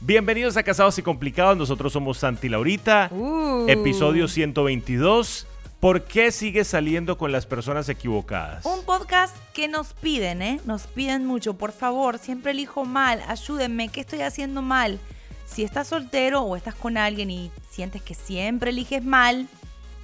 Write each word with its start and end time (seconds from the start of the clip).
Bienvenidos 0.00 0.56
a 0.56 0.62
Casados 0.62 0.98
y 0.98 1.02
Complicados. 1.02 1.56
Nosotros 1.56 1.92
somos 1.92 2.18
Santi 2.18 2.48
Laurita. 2.48 3.08
Uh. 3.12 3.66
Episodio 3.68 4.28
122. 4.28 5.46
¿Por 5.80 6.04
qué 6.04 6.32
sigues 6.32 6.68
saliendo 6.68 7.18
con 7.18 7.32
las 7.32 7.46
personas 7.46 7.88
equivocadas? 7.88 8.64
Un 8.64 8.84
podcast 8.84 9.36
que 9.52 9.68
nos 9.68 9.92
piden, 9.94 10.42
¿eh? 10.42 10.60
Nos 10.64 10.86
piden 10.86 11.26
mucho. 11.26 11.54
Por 11.54 11.72
favor, 11.72 12.18
siempre 12.18 12.52
elijo 12.52 12.84
mal. 12.84 13.22
Ayúdenme. 13.28 13.88
¿Qué 13.88 14.00
estoy 14.00 14.20
haciendo 14.22 14.62
mal? 14.62 14.98
Si 15.46 15.62
estás 15.64 15.88
soltero 15.88 16.42
o 16.42 16.56
estás 16.56 16.74
con 16.74 16.96
alguien 16.96 17.30
y 17.30 17.50
sientes 17.70 18.02
que 18.02 18.14
siempre 18.14 18.70
eliges 18.70 19.04
mal, 19.04 19.46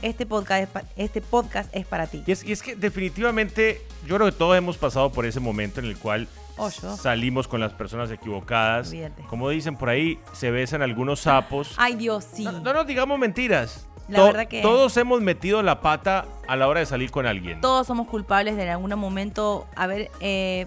este 0.01 0.25
podcast 0.27 0.63
es, 0.63 0.69
pa- 0.69 0.85
este 0.97 1.21
podcast 1.21 1.75
es 1.75 1.87
para 1.87 2.07
ti. 2.07 2.23
Y 2.27 2.33
es, 2.33 2.45
y 2.45 2.53
es 2.53 2.63
que 2.63 2.77
definitivamente 2.77 3.81
yo 4.07 4.17
creo 4.17 4.31
que 4.31 4.37
todos 4.37 4.57
hemos 4.57 4.77
pasado 4.79 5.11
por 5.11 5.27
ese 5.27 5.41
momento 5.41 5.81
en 5.81 5.87
el 5.87 5.97
cual 5.97 6.29
Oh, 6.59 6.71
salimos 6.71 7.49
con 7.49 7.61
las 7.61 7.73
personas 7.73 8.11
equivocadas. 8.11 8.89
Olvídate. 8.89 9.23
Como 9.25 9.49
dicen 9.49 9.77
por 9.77 9.89
ahí, 9.89 10.19
se 10.33 10.51
besan 10.51 10.83
algunos 10.83 11.21
sapos. 11.21 11.75
Ay, 11.79 11.95
Dios, 11.97 12.25
sí. 12.33 12.45
No, 12.45 12.53
no 12.61 12.73
nos 12.73 12.87
digamos 12.87 13.19
mentiras. 13.19 13.89
La 14.09 14.19
To- 14.19 14.25
verdad 14.27 14.49
que- 14.49 14.63
Todos 14.63 14.97
hemos 14.97 15.21
metido 15.23 15.63
la 15.63 15.81
pata 15.81 16.27
a 16.47 16.57
la 16.57 16.69
hora 16.69 16.81
de 16.81 16.87
salir 16.87 17.11
con 17.11 17.27
alguien. 17.27 17.61
Todos 17.61 17.87
somos 17.87 18.07
culpables 18.09 18.57
de 18.57 18.65
en 18.65 18.69
algún 18.71 18.95
momento 18.99 19.67
haber, 19.77 20.11
eh, 20.21 20.67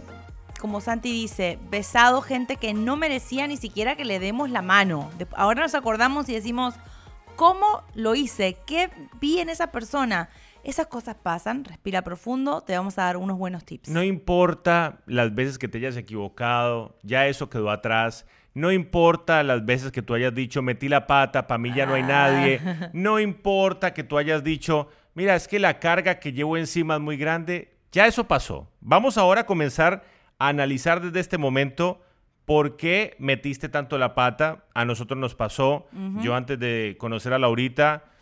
como 0.59 0.81
Santi 0.81 1.11
dice, 1.11 1.59
besado 1.69 2.21
gente 2.21 2.55
que 2.55 2.73
no 2.73 2.95
merecía 2.95 3.45
ni 3.45 3.57
siquiera 3.57 3.95
que 3.95 4.05
le 4.05 4.19
demos 4.19 4.49
la 4.49 4.61
mano. 4.61 5.11
Ahora 5.35 5.61
nos 5.61 5.75
acordamos 5.75 6.27
y 6.29 6.33
decimos, 6.33 6.73
¿cómo 7.35 7.83
lo 7.93 8.15
hice? 8.15 8.57
¿Qué 8.65 8.89
vi 9.19 9.39
en 9.39 9.49
esa 9.49 9.67
persona? 9.67 10.29
Esas 10.65 10.87
cosas 10.87 11.15
pasan, 11.21 11.63
respira 11.63 12.01
profundo, 12.01 12.61
te 12.61 12.75
vamos 12.75 12.97
a 12.97 13.03
dar 13.03 13.17
unos 13.17 13.37
buenos 13.37 13.63
tips. 13.65 13.89
No 13.89 14.01
importa 14.01 14.97
las 15.05 15.35
veces 15.35 15.59
que 15.59 15.67
te 15.67 15.77
hayas 15.77 15.95
equivocado, 15.95 16.97
ya 17.03 17.27
eso 17.27 17.51
quedó 17.51 17.69
atrás. 17.69 18.25
No 18.55 18.71
importa 18.71 19.43
las 19.43 19.63
veces 19.63 19.91
que 19.91 20.01
tú 20.01 20.15
hayas 20.15 20.33
dicho, 20.33 20.63
metí 20.63 20.89
la 20.89 21.05
pata, 21.05 21.45
para 21.45 21.59
mí 21.59 21.71
ya 21.75 21.85
no 21.85 21.93
hay 21.93 22.01
nadie. 22.01 22.59
No 22.93 23.19
importa 23.19 23.93
que 23.93 24.03
tú 24.03 24.17
hayas 24.17 24.43
dicho, 24.43 24.87
mira, 25.13 25.35
es 25.35 25.47
que 25.47 25.59
la 25.59 25.77
carga 25.77 26.19
que 26.19 26.33
llevo 26.33 26.57
encima 26.57 26.95
es 26.95 27.01
muy 27.01 27.17
grande. 27.17 27.77
Ya 27.91 28.07
eso 28.07 28.27
pasó. 28.27 28.67
Vamos 28.81 29.19
ahora 29.19 29.41
a 29.41 29.45
comenzar 29.45 30.03
a 30.39 30.47
analizar 30.47 30.99
desde 30.99 31.19
este 31.19 31.37
momento 31.37 32.01
por 32.45 32.75
qué 32.75 33.15
metiste 33.19 33.69
tanto 33.69 33.99
la 33.99 34.15
pata. 34.15 34.65
A 34.73 34.83
nosotros 34.83 35.19
nos 35.19 35.35
pasó. 35.35 35.85
Yo 36.23 36.33
antes 36.33 36.57
de 36.57 36.95
conocer 36.97 37.33
a 37.33 37.39
Laurita 37.39 38.14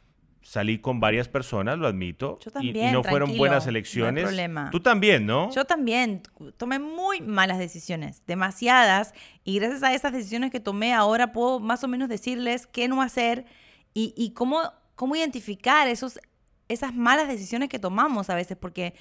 salí 0.44 0.80
con 0.80 1.00
varias 1.00 1.28
personas, 1.28 1.78
lo 1.80 1.88
admito. 1.88 2.38
Yo 2.40 2.52
y- 2.62 2.70
y, 2.70 2.74
también, 2.74 2.94
no 2.94 3.04
fueron 3.04 3.38
buenas 3.38 3.64
no 3.66 3.70
hay 3.70 3.72
elecciones. 3.72 4.24
problema. 4.26 4.70
Tú 4.72 4.80
también, 4.82 5.26
¿no? 5.26 5.52
Yo 5.52 5.66
también 5.66 6.22
tomé 6.58 6.80
muy 6.80 7.22
malas 7.22 7.58
decisiones, 7.58 8.22
demasiadas, 8.28 9.14
y 9.44 9.60
gracias 9.60 9.84
a 9.84 9.94
esas 9.94 10.12
decisiones 10.14 10.52
que 10.52 10.60
tomé 10.60 10.94
ahora 10.94 11.32
puedo 11.34 11.60
más 11.60 11.84
o 11.84 11.88
menos 11.88 12.10
decirles 12.10 12.68
qué 12.68 12.88
no 12.88 13.02
hacer 13.02 13.46
y, 13.94 14.14
y 14.18 14.32
cómo, 14.32 14.62
cómo 14.96 15.16
identificar 15.16 15.88
esos, 15.88 16.20
esas 16.68 16.94
malas 16.94 17.28
decisiones 17.28 17.70
que 17.70 17.80
tomamos 17.80 18.30
a 18.30 18.36
veces, 18.36 18.58
porque 18.58 18.94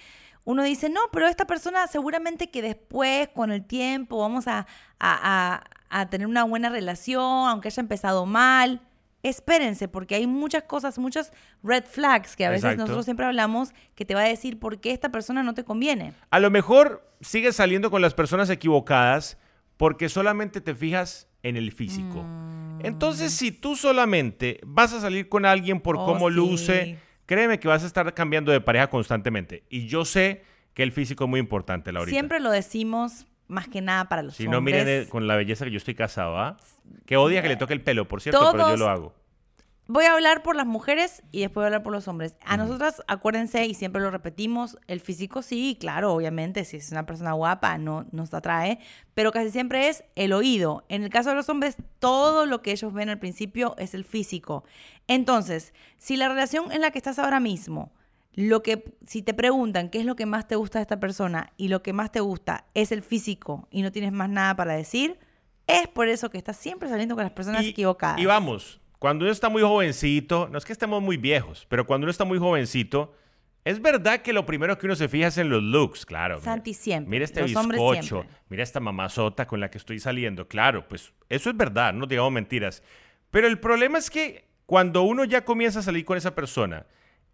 uno 0.45 0.63
dice, 0.65 0.89
no, 0.89 1.01
pero 1.13 1.29
esta 1.29 1.47
persona 1.47 1.87
seguramente 1.87 2.51
que 2.51 2.63
después, 2.63 3.29
con 3.35 3.53
el 3.53 3.65
tiempo, 3.65 4.19
vamos 4.19 4.49
a, 4.49 4.67
a- 4.99 5.55
a- 5.55 5.65
a 6.01 6.09
tener 6.09 6.27
una 6.27 6.45
buena 6.45 6.69
relación, 6.71 7.21
aunque 7.49 7.69
haya 7.69 7.81
empezado 7.81 8.25
mal. 8.27 8.81
Espérense, 9.23 9.87
porque 9.89 10.17
hay 10.17 10.27
muchas 10.27 10.65
cosas, 10.65 10.99
muchos 10.99 11.31
red 11.63 11.85
flags 11.85 12.35
que 12.35 12.45
a 12.45 12.51
veces 12.51 12.65
Exacto. 12.65 12.83
nosotros 12.83 13.05
siempre 13.05 13.25
hablamos 13.27 13.71
que 13.95 14.05
te 14.05 14.15
va 14.15 14.23
a 14.23 14.29
decir 14.29 14.59
por 14.59 14.81
qué 14.81 14.91
esta 14.93 15.11
persona 15.11 15.43
no 15.45 15.55
te 15.55 15.65
conviene. 15.65 16.13
A 16.31 16.41
lo 16.41 16.51
mejor 16.51 17.09
sigues 17.21 17.55
saliendo 17.57 17.91
con 17.91 18.03
las 18.03 18.15
personas 18.15 18.51
equivocadas 18.51 19.39
porque 19.77 20.09
solamente 20.09 20.61
te 20.61 20.75
fijas 20.75 21.29
en 21.45 21.57
el 21.57 21.71
físico. 21.73 22.23
Mm. 22.25 22.85
Entonces, 22.85 23.33
si 23.33 23.53
tú 23.53 23.77
solamente 23.77 24.59
vas 24.67 24.93
a 24.93 25.01
salir 25.01 25.29
con 25.29 25.47
alguien 25.47 25.81
por 25.81 25.97
Oh, 25.99 26.05
cómo 26.05 26.29
sí. 26.29 26.35
luce, 26.35 26.99
créeme 27.27 27.61
que 27.61 27.69
vas 27.69 27.85
a 27.85 27.87
estar 27.87 28.13
cambiando 28.15 28.51
de 28.51 28.61
pareja 28.61 28.89
constantemente. 28.91 29.63
Y 29.69 29.87
yo 29.87 30.05
sé 30.05 30.43
que 30.75 30.83
el 30.83 30.91
físico 30.91 31.25
es 31.25 31.31
muy 31.31 31.39
importante, 31.39 31.93
Laurita. 31.93 32.13
Siempre 32.15 32.41
lo 32.41 32.51
decimos 32.51 33.27
más 33.47 33.69
que 33.69 33.81
nada 33.83 34.09
para 34.09 34.23
los 34.23 34.35
Si 34.35 34.49
no, 34.49 34.59
hombres. 34.59 34.85
miren 34.85 35.03
eh, 35.03 35.09
con 35.09 35.27
la 35.29 35.37
belleza 35.37 35.65
que 35.65 35.71
yo 35.71 35.77
estoy 35.77 35.95
casado, 35.95 36.39
¿ah? 36.39 36.57
Que 37.07 37.17
odia 37.17 37.43
que 37.43 37.49
le 37.49 37.57
toque 37.57 37.75
el 37.75 37.83
pelo, 37.83 38.09
por 38.09 38.21
cierto, 38.23 38.51
pero 38.53 38.71
yo 38.71 38.77
lo 38.77 38.89
hago. 38.89 39.15
Voy 39.89 40.05
a 40.05 40.13
hablar 40.15 40.43
por 40.45 40.55
las 40.55 40.67
mujeres 40.67 41.23
y 41.33 41.41
después 41.41 41.57
voy 41.57 41.65
a 41.65 41.67
hablar 41.67 41.83
por 41.83 41.93
los 41.93 42.07
hombres. 42.07 42.37
A 42.45 42.57
nosotras, 42.57 43.03
acuérdense, 43.09 43.67
y 43.67 43.75
siempre 43.75 44.01
lo 44.01 44.11
repetimos, 44.13 44.79
el 44.87 45.01
físico 45.01 45.43
sí, 45.43 45.77
claro, 45.79 46.15
obviamente, 46.15 46.65
si 46.65 46.77
es 46.77 46.93
una 46.93 47.05
persona 47.05 47.33
guapa, 47.33 47.77
no 47.79 48.07
nos 48.13 48.33
atrae, 48.33 48.79
pero 49.15 49.33
casi 49.33 49.51
siempre 49.51 49.89
es 49.89 50.05
el 50.15 50.33
oído. 50.33 50.85
En 50.89 51.03
el 51.03 51.11
caso 51.11 51.31
de 51.31 51.35
los 51.35 51.49
hombres, 51.49 51.77
todo 51.99 52.47
lo 52.47 52.63
que 52.63 52.71
ellos 52.71 52.93
ven 52.93 53.09
al 53.09 53.19
principio 53.19 53.75
es 53.77 53.93
el 53.95 54.05
físico. 54.05 54.65
Entonces, 55.09 55.75
si 55.99 56.17
la 56.17 56.29
relación 56.29 56.71
en 56.73 56.81
la 56.81 56.91
que 56.93 56.99
estás 56.99 57.19
ahora 57.19 57.41
mismo, 57.41 57.93
lo 58.35 58.63
que, 58.63 58.95
si 59.07 59.21
te 59.23 59.35
preguntan 59.35 59.91
qué 59.91 59.99
es 59.99 60.07
lo 60.07 60.17
que 60.17 60.27
más 60.27 60.47
te 60.47 60.55
gusta 60.57 60.79
de 60.79 60.83
esta 60.85 61.01
persona 61.01 61.53
y 61.57 61.69
lo 61.69 61.83
que 61.83 61.93
más 61.93 62.11
te 62.13 62.21
gusta 62.21 62.65
es 62.73 62.93
el 62.93 63.03
físico 63.03 63.67
y 63.71 63.83
no 63.83 63.93
tienes 63.93 64.13
más 64.13 64.31
nada 64.31 64.55
para 64.57 64.75
decir, 64.75 65.19
es 65.67 65.87
por 65.89 66.09
eso 66.09 66.31
que 66.31 66.39
estás 66.39 66.57
siempre 66.57 66.89
saliendo 66.89 67.15
con 67.15 67.25
las 67.25 67.33
personas 67.33 67.65
Y- 67.65 67.71
equivocadas. 67.71 68.19
Y 68.21 68.27
vamos, 68.27 68.81
cuando 69.03 69.25
uno 69.25 69.33
está 69.33 69.49
muy 69.49 69.63
jovencito, 69.63 70.49
no 70.49 70.59
es 70.59 70.65
que 70.65 70.73
estemos 70.73 71.03
muy 71.03 71.17
viejos, 71.17 71.67
pero 71.69 71.85
cuando 71.89 72.05
uno 72.05 72.13
está 72.13 72.25
muy 72.25 72.39
jovencito, 72.39 73.13
es 73.65 73.83
verdad 73.83 74.23
que 74.23 74.33
lo 74.33 74.47
primero 74.47 74.79
que 74.79 74.87
uno 74.87 74.95
se 74.95 75.09
fija 75.09 75.27
es 75.27 75.39
en 75.39 75.49
los 75.51 75.61
looks, 75.61 76.07
claro. 76.07 76.41
Santi, 76.41 76.73
siempre. 76.73 77.11
Mira 77.11 77.25
este 77.25 77.41
Los 77.41 77.51
bizcocho, 77.51 78.25
mira 78.49 78.63
esta 78.63 78.79
mamazota 78.79 79.45
con 79.49 79.59
la 79.59 79.73
que 79.73 79.79
estoy 79.79 79.99
saliendo. 79.99 80.47
Claro, 80.47 80.87
pues 80.87 81.13
eso 81.29 81.51
es 81.51 81.57
verdad, 81.57 81.93
no 81.93 82.07
digamos 82.07 82.31
mentiras. 82.31 82.85
Pero 83.33 83.49
el 83.49 83.59
problema 83.59 83.99
es 83.99 84.09
que 84.09 84.45
cuando 84.67 85.03
uno 85.03 85.25
ya 85.25 85.45
comienza 85.45 85.81
a 85.81 85.83
salir 85.83 86.05
con 86.05 86.17
esa 86.17 86.37
persona 86.37 86.87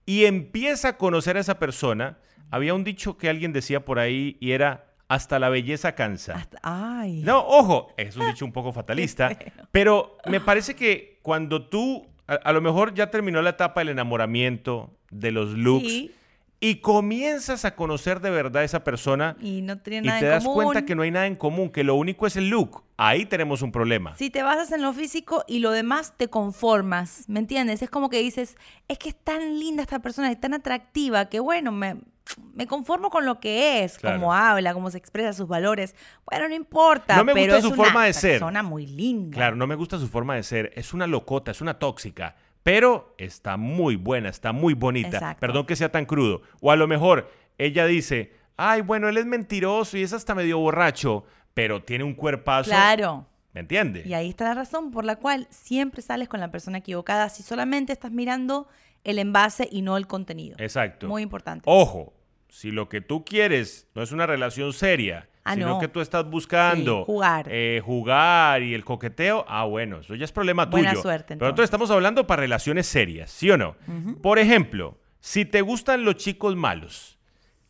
y 0.06 0.24
empieza 0.24 0.88
a 0.88 0.96
conocer 0.96 1.36
a 1.36 1.40
esa 1.40 1.58
persona, 1.58 2.16
había 2.50 2.72
un 2.72 2.82
dicho 2.82 3.18
que 3.18 3.28
alguien 3.28 3.52
decía 3.52 3.84
por 3.84 3.98
ahí 3.98 4.38
y 4.40 4.52
era, 4.52 4.94
hasta 5.08 5.38
la 5.38 5.50
belleza 5.50 5.94
cansa. 5.94 6.34
Hasta- 6.34 6.60
ay. 6.62 7.20
No, 7.24 7.40
ojo, 7.46 7.92
es 7.98 8.16
un 8.16 8.26
dicho 8.32 8.46
un 8.46 8.52
poco 8.52 8.72
fatalista, 8.72 9.36
pero 9.70 10.16
me 10.26 10.40
parece 10.40 10.74
que 10.74 11.17
cuando 11.28 11.60
tú, 11.60 12.06
a, 12.26 12.52
lo 12.54 12.62
mejor 12.62 12.94
ya 12.94 13.10
terminó 13.10 13.42
la 13.42 13.50
etapa 13.50 13.82
del 13.82 13.90
enamoramiento, 13.90 14.88
de 15.10 15.30
los 15.30 15.50
looks, 15.50 15.86
Sí, 15.86 16.10
y 16.60 16.76
comienzas 16.80 17.64
a 17.64 17.76
conocer 17.76 18.20
de 18.20 18.30
verdad 18.30 18.62
a 18.62 18.64
esa 18.64 18.82
persona 18.82 19.36
y 19.40 19.62
no 19.62 19.78
tiene 19.78 20.06
y 20.06 20.08
nada 20.08 20.18
te 20.20 20.26
en 20.26 20.30
das 20.32 20.44
común. 20.44 20.64
cuenta 20.64 20.84
que 20.84 20.94
no 20.96 21.02
hay 21.02 21.10
nada 21.12 21.26
en 21.26 21.36
común, 21.36 21.70
que 21.70 21.84
lo 21.84 21.94
único 21.94 22.26
es 22.26 22.34
el 22.36 22.48
look, 22.48 22.82
ahí 22.96 23.26
tenemos 23.26 23.62
un 23.62 23.70
problema. 23.70 24.16
Si 24.16 24.28
te 24.30 24.42
basas 24.42 24.72
en 24.72 24.82
lo 24.82 24.92
físico 24.92 25.44
y 25.46 25.60
lo 25.60 25.70
demás 25.70 26.14
te 26.16 26.28
conformas, 26.28 27.24
¿me 27.28 27.38
entiendes? 27.38 27.80
Es 27.82 27.90
como 27.90 28.10
que 28.10 28.20
dices, 28.20 28.56
es 28.88 28.98
que 28.98 29.10
es 29.10 29.14
tan 29.16 29.58
linda 29.60 29.82
esta 29.82 30.00
persona, 30.00 30.30
es 30.32 30.40
tan 30.40 30.52
atractiva, 30.52 31.26
que 31.28 31.38
bueno, 31.38 31.70
me, 31.70 31.96
me 32.54 32.66
conformo 32.66 33.08
con 33.10 33.24
lo 33.24 33.38
que 33.38 33.84
es, 33.84 33.96
Claro. 33.98 34.18
cómo 34.18 34.34
habla, 34.34 34.74
cómo 34.74 34.90
se 34.90 34.98
expresa 34.98 35.32
sus 35.32 35.46
valores. 35.46 35.94
Bueno, 36.28 36.48
no 36.48 36.54
importa, 36.56 37.16
No 37.16 37.24
me 37.24 37.34
pero 37.34 37.54
gusta 37.54 37.58
es 37.58 37.64
su 37.64 37.74
forma 37.74 38.04
de 38.04 38.12
ser. 38.12 38.30
persona 38.32 38.64
muy 38.64 38.84
linda. 38.86 39.36
Claro, 39.36 39.54
no 39.54 39.66
me 39.68 39.76
gusta 39.76 39.96
su 39.98 40.08
forma 40.08 40.34
de 40.34 40.42
ser, 40.42 40.72
es 40.74 40.92
una 40.92 41.06
locota, 41.06 41.52
es 41.52 41.60
una 41.60 41.78
tóxica, 41.78 42.34
pero 42.62 43.14
está 43.18 43.56
muy 43.56 43.96
buena, 43.96 44.28
está 44.28 44.52
muy 44.52 44.74
bonita. 44.74 45.16
Exacto. 45.16 45.40
Perdón 45.40 45.66
que 45.66 45.76
sea 45.76 45.90
tan 45.90 46.06
crudo. 46.06 46.42
O 46.60 46.70
a 46.70 46.76
lo 46.76 46.86
mejor 46.86 47.30
ella 47.56 47.86
dice, 47.86 48.32
ay, 48.56 48.82
bueno, 48.82 49.08
él 49.08 49.16
es 49.16 49.26
mentiroso 49.26 49.96
y 49.96 50.02
es 50.02 50.12
hasta 50.12 50.34
medio 50.34 50.58
borracho, 50.58 51.24
pero 51.54 51.82
tiene 51.82 52.04
un 52.04 52.14
cuerpazo. 52.14 52.70
Claro. 52.70 53.26
¿Me 53.54 53.60
entiende? 53.60 54.02
Y 54.04 54.14
ahí 54.14 54.28
está 54.28 54.44
la 54.44 54.54
razón 54.54 54.90
por 54.90 55.04
la 55.04 55.16
cual 55.16 55.48
siempre 55.50 56.02
sales 56.02 56.28
con 56.28 56.40
la 56.40 56.50
persona 56.50 56.78
equivocada 56.78 57.28
si 57.28 57.42
solamente 57.42 57.92
estás 57.92 58.12
mirando 58.12 58.68
el 59.04 59.18
envase 59.18 59.68
y 59.70 59.82
no 59.82 59.96
el 59.96 60.06
contenido. 60.06 60.56
Exacto. 60.58 61.08
Muy 61.08 61.22
importante. 61.22 61.64
Ojo, 61.66 62.12
si 62.48 62.70
lo 62.70 62.88
que 62.88 63.00
tú 63.00 63.24
quieres 63.24 63.88
no 63.94 64.02
es 64.02 64.12
una 64.12 64.26
relación 64.26 64.72
seria, 64.72 65.28
Ah, 65.48 65.54
sino 65.54 65.66
no. 65.68 65.78
que 65.78 65.88
tú 65.88 66.00
estás 66.00 66.28
buscando 66.28 66.98
Sí, 66.98 67.04
jugar. 67.06 67.46
eh, 67.50 67.80
jugar 67.84 68.62
y 68.62 68.74
el 68.74 68.84
coqueteo, 68.84 69.44
ah, 69.48 69.64
bueno, 69.64 70.00
eso 70.00 70.14
ya 70.14 70.24
es 70.24 70.32
problema 70.32 70.66
Buena 70.66 70.90
tuyo. 70.90 71.02
suerte, 71.02 71.24
Pero 71.28 71.34
entonces. 71.34 71.48
nosotros 71.48 71.64
estamos 71.64 71.90
hablando 71.90 72.26
para 72.26 72.40
relaciones 72.40 72.86
serias, 72.86 73.30
¿sí 73.30 73.50
o 73.50 73.56
no? 73.56 73.76
Por 74.22 74.38
ejemplo, 74.38 74.98
si 75.20 75.44
te 75.44 75.60
gustan 75.62 76.04
los 76.04 76.16
chicos 76.16 76.54
malos, 76.56 77.18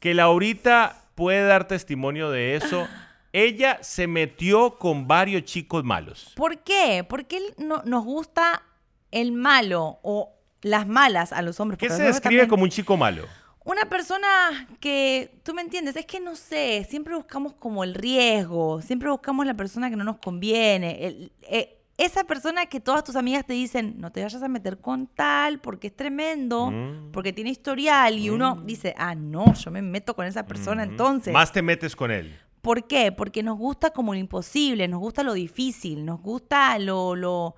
que 0.01 0.15
Laurita 0.15 1.05
puede 1.15 1.43
dar 1.47 1.67
testimonio 1.69 2.31
de 2.31 2.57
eso, 2.57 2.87
ella 3.33 3.79
se 3.83 4.07
metió 4.07 4.77
con 4.79 5.07
varios 5.07 5.45
chicos 5.45 5.85
malos. 5.85 6.33
¿Por 6.37 6.59
qué? 6.59 7.05
¿Por 7.09 7.27
qué 7.27 7.41
no, 7.59 7.83
nos 7.85 8.05
gusta 8.05 8.63
el 9.11 9.33
malo 9.33 9.99
o 10.03 10.35
las 10.63 10.87
malas 10.87 11.33
a 11.33 11.43
los 11.43 11.61
hombres? 11.61 11.79
¿Qué 11.79 11.89
se 11.89 12.03
describe 12.03 12.21
también. 12.21 12.49
como 12.49 12.63
un 12.65 12.71
chico 12.71 12.97
malo? 12.97 13.25
Una 13.69 13.85
persona 13.85 14.67
que, 14.81 15.41
tú 15.43 15.53
me 15.53 15.61
entiendes, 15.61 15.95
es 15.95 16.07
que 16.07 16.21
no 16.21 16.35
sé, 16.37 16.87
siempre 16.89 17.15
buscamos 17.15 17.53
como 17.53 17.85
el 17.85 17.93
riesgo, 17.93 18.81
siempre 18.81 19.11
buscamos 19.11 19.45
la 19.45 19.53
persona 19.53 19.91
que 19.91 19.97
no 19.97 20.05
nos 20.05 20.17
conviene. 20.17 21.07
el- 21.07 21.33
eh, 21.43 21.75
esa 21.99 22.25
persona 22.25 22.65
que 22.65 22.81
todas 22.81 23.05
tus 23.05 23.15
amigas 23.15 23.45
te 23.45 23.53
dicen, 23.53 23.97
no 23.99 24.11
te 24.11 24.23
vayas 24.23 24.43
a 24.43 24.49
meter 24.49 24.79
con 24.81 25.07
tal 25.07 25.59
porque 25.61 25.89
es 25.89 25.97
tremendo, 25.97 26.71
Mm. 26.71 27.11
porque 27.13 27.35
tiene 27.35 27.51
historial, 27.51 28.19
y 28.19 28.31
uno 28.31 28.63
dice, 28.65 28.95
ah, 28.97 29.15
no, 29.15 29.53
yo 29.53 29.71
me 29.71 29.83
meto 29.83 30.15
con 30.17 30.25
esa 30.25 30.47
persona 30.47 30.85
Ujú. 30.85 30.93
entonces. 30.93 31.33
Más 31.35 31.53
te 31.53 31.61
metes 31.61 31.95
con 31.95 32.11
él. 32.11 32.39
¿Por 32.63 32.87
qué? 32.87 33.13
Porque 33.13 33.43
nos 33.43 33.59
gusta 33.59 33.91
como 33.91 34.15
lo 34.15 34.19
imposible, 34.19 34.89
nos 34.89 35.01
gusta 35.01 35.23
lo 35.23 35.35
difícil, 35.35 36.07
nos 36.07 36.23
gusta 36.23 36.79
lo, 36.79 37.15
lo, 37.17 37.55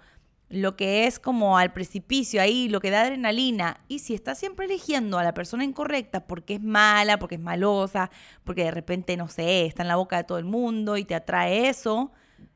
lo 0.50 0.75
que 0.76 1.06
es 1.06 1.19
como 1.20 1.56
al 1.58 1.73
precipicio 1.73 2.43
ahí, 2.43 2.69
lo 2.69 2.81
que 2.81 2.91
da 2.91 3.02
adrenalina. 3.02 3.79
Y 3.88 4.00
si 4.00 4.14
estás 4.14 4.37
siempre 4.38 4.67
eligiendo 4.67 5.17
a 5.19 5.25
la 5.25 5.32
persona 5.32 5.62
incorrecta 5.64 6.26
porque 6.26 6.55
es 6.55 6.61
mala, 6.62 7.19
porque 7.20 7.37
es 7.37 7.41
malosa, 7.41 8.11
porque 8.44 8.64
de 8.64 8.73
repente, 8.73 9.17
no 9.17 9.29
sé, 9.29 9.64
está 9.67 9.82
en 9.82 9.88
la 9.88 9.97
boca 9.97 10.17
de 10.17 10.25
todo 10.25 10.38
el 10.38 10.44
mundo 10.44 10.97
y 10.97 11.05
te 11.05 11.14
atrae 11.14 11.69
eso, 11.69 12.11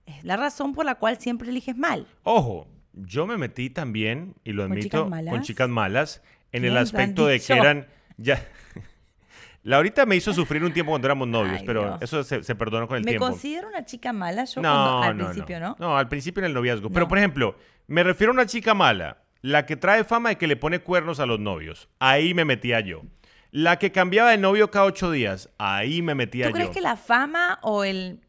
es 0.06 0.25
la 0.25 0.37
razón 0.37 0.75
por 0.75 0.85
la 0.85 0.96
cual 0.96 1.19
siempre 1.19 1.49
eliges 1.49 1.76
mal. 1.76 2.06
Ojo, 2.25 2.67
yo 2.94 3.26
me 3.26 3.37
metí 3.38 3.70
también, 3.70 4.35
y 4.44 4.52
lo 4.52 4.64
¿Con 4.64 4.73
admito, 4.73 5.08
con 5.08 5.43
chicas 5.43 5.69
malas, 5.69 6.20
en 6.52 6.62
¿Quién 6.62 6.73
el 6.73 6.79
aspecto 6.79 7.26
de 7.26 7.38
que 7.41 7.52
eran 7.52 7.87
ya... 8.17 8.44
Laurita 9.62 10.05
me 10.05 10.14
hizo 10.14 10.32
sufrir 10.35 10.62
un 10.62 10.73
tiempo 10.75 10.91
cuando 10.93 11.06
éramos 11.08 11.26
novios, 11.26 11.56
Ay, 11.61 11.64
pero 11.67 11.82
Dios. 11.85 11.99
eso 12.02 12.23
se, 12.23 12.43
se 12.44 12.55
perdonó 12.55 12.87
con 12.87 12.99
el 12.99 13.05
Me 13.05 13.12
tiempo. 13.12 13.26
considero 13.31 13.69
una 13.69 13.85
chica 13.87 14.12
mala, 14.12 14.44
yo 14.44 14.61
No, 14.61 14.69
cuando- 14.69 15.02
al 15.02 15.17
no, 15.17 15.25
principio, 15.26 15.61
¿no? 15.61 15.76
No, 15.79 15.96
al 15.96 16.06
principio 16.08 16.41
en 16.43 16.46
el 16.46 16.52
noviazgo. 16.55 16.91
Pero, 16.91 17.08
por 17.08 17.17
ejemplo, 17.17 17.56
me 17.86 18.02
refiero 18.02 18.32
a 18.32 18.34
una 18.34 18.46
chica 18.46 18.75
mala, 18.75 19.25
la 19.42 19.66
que 19.66 19.76
trae 19.76 20.04
fama 20.04 20.31
de 20.31 20.38
que 20.38 20.46
le 20.46 20.56
pone 20.56 20.78
cuernos 20.78 21.20
a 21.20 21.26
los 21.26 21.38
novios. 21.38 21.88
Ahí 21.98 22.34
me 22.34 22.44
metía 22.44 22.81
yo. 22.81 23.02
La 23.50 23.78
que 23.78 23.92
cambiaba 23.92 24.31
de 24.31 24.38
novio 24.38 24.70
cada 24.70 24.86
ocho 24.86 25.10
días. 25.10 25.50
Ahí 25.58 26.02
me 26.02 26.14
metía 26.14 26.48
¿Tú 26.48 26.54
crees 26.54 26.69
yo. 26.69 26.75
que 26.75 26.81
la 26.81 26.96
fama 26.96 27.58
o 27.62 27.84
el... 27.84 28.20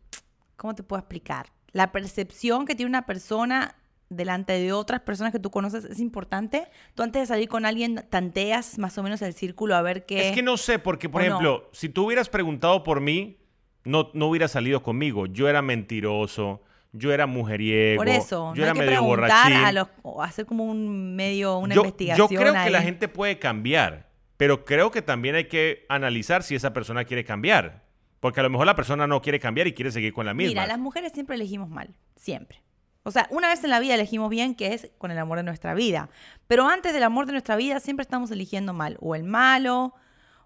¿Cómo 0.55 0.75
te 0.75 0.83
puedo 0.83 0.99
explicar? 0.99 1.47
La 1.71 1.91
percepción 1.91 2.65
que 2.65 2.75
tiene 2.75 2.89
una 2.89 3.05
persona 3.05 3.75
delante 4.09 4.53
de 4.53 4.71
otras 4.71 5.01
personas 5.01 5.31
que 5.31 5.39
tú 5.39 5.49
conoces 5.49 5.85
es 5.85 5.99
importante. 5.99 6.67
Tú 6.93 7.03
antes 7.03 7.21
de 7.21 7.25
salir 7.25 7.49
con 7.49 7.65
alguien 7.65 8.05
tanteas 8.09 8.77
más 8.77 8.97
o 8.97 9.03
menos 9.03 9.21
el 9.21 9.33
círculo 9.33 9.75
a 9.75 9.81
ver 9.81 10.05
qué... 10.05 10.29
Es 10.29 10.35
que 10.35 10.43
no 10.43 10.57
sé, 10.57 10.79
porque, 10.79 11.09
por 11.09 11.21
ejemplo, 11.21 11.69
si 11.73 11.89
tú 11.89 12.05
hubieras 12.05 12.29
preguntado 12.29 12.83
por 12.83 13.01
mí, 13.01 13.37
no, 13.83 14.11
no 14.13 14.27
hubieras 14.27 14.51
salido 14.51 14.83
conmigo. 14.83 15.25
Yo 15.25 15.47
era 15.47 15.61
mentiroso, 15.61 16.61
yo 16.97 17.11
era 17.11 17.27
mujeriego, 17.27 17.99
Por 17.99 18.09
eso, 18.09 18.53
yo 18.55 18.61
no 18.61 18.63
era 18.63 18.71
hay 18.71 18.79
que 18.79 18.85
medio 18.85 19.03
borrachín. 19.03 19.53
a 19.53 19.71
los, 19.71 19.87
o 20.01 20.21
hacer 20.23 20.45
como 20.45 20.63
un 20.63 21.15
medio, 21.15 21.57
una 21.57 21.75
yo, 21.75 21.81
investigación 21.81 22.27
yo 22.29 22.39
creo 22.39 22.53
que 22.53 22.69
la 22.69 22.81
gente 22.81 23.07
puede 23.07 23.37
cambiar, 23.39 24.09
pero 24.37 24.65
creo 24.65 24.91
que 24.91 25.01
también 25.01 25.35
hay 25.35 25.45
que 25.45 25.85
analizar 25.89 26.43
si 26.43 26.55
esa 26.55 26.73
persona 26.73 27.05
quiere 27.05 27.23
cambiar. 27.23 27.85
Porque 28.19 28.39
a 28.39 28.43
lo 28.43 28.49
mejor 28.49 28.65
la 28.65 28.75
persona 28.75 29.05
no 29.05 29.21
quiere 29.21 29.39
cambiar 29.39 29.67
y 29.67 29.73
quiere 29.73 29.91
seguir 29.91 30.11
con 30.11 30.25
la 30.25 30.33
misma. 30.33 30.49
Mira, 30.49 30.65
las 30.65 30.79
mujeres 30.79 31.11
siempre 31.11 31.35
elegimos 31.35 31.69
mal, 31.69 31.93
siempre. 32.15 32.63
O 33.03 33.11
sea, 33.11 33.27
una 33.29 33.49
vez 33.49 33.63
en 33.63 33.69
la 33.69 33.79
vida 33.79 33.93
elegimos 33.93 34.31
bien, 34.31 34.55
que 34.55 34.73
es 34.73 34.89
con 34.97 35.11
el 35.11 35.19
amor 35.19 35.37
de 35.37 35.43
nuestra 35.43 35.75
vida. 35.75 36.09
Pero 36.47 36.67
antes 36.67 36.91
del 36.91 37.03
amor 37.03 37.27
de 37.27 37.33
nuestra 37.33 37.55
vida 37.55 37.79
siempre 37.79 38.01
estamos 38.01 38.31
eligiendo 38.31 38.73
mal. 38.73 38.97
O 38.99 39.13
el 39.13 39.23
malo, 39.23 39.93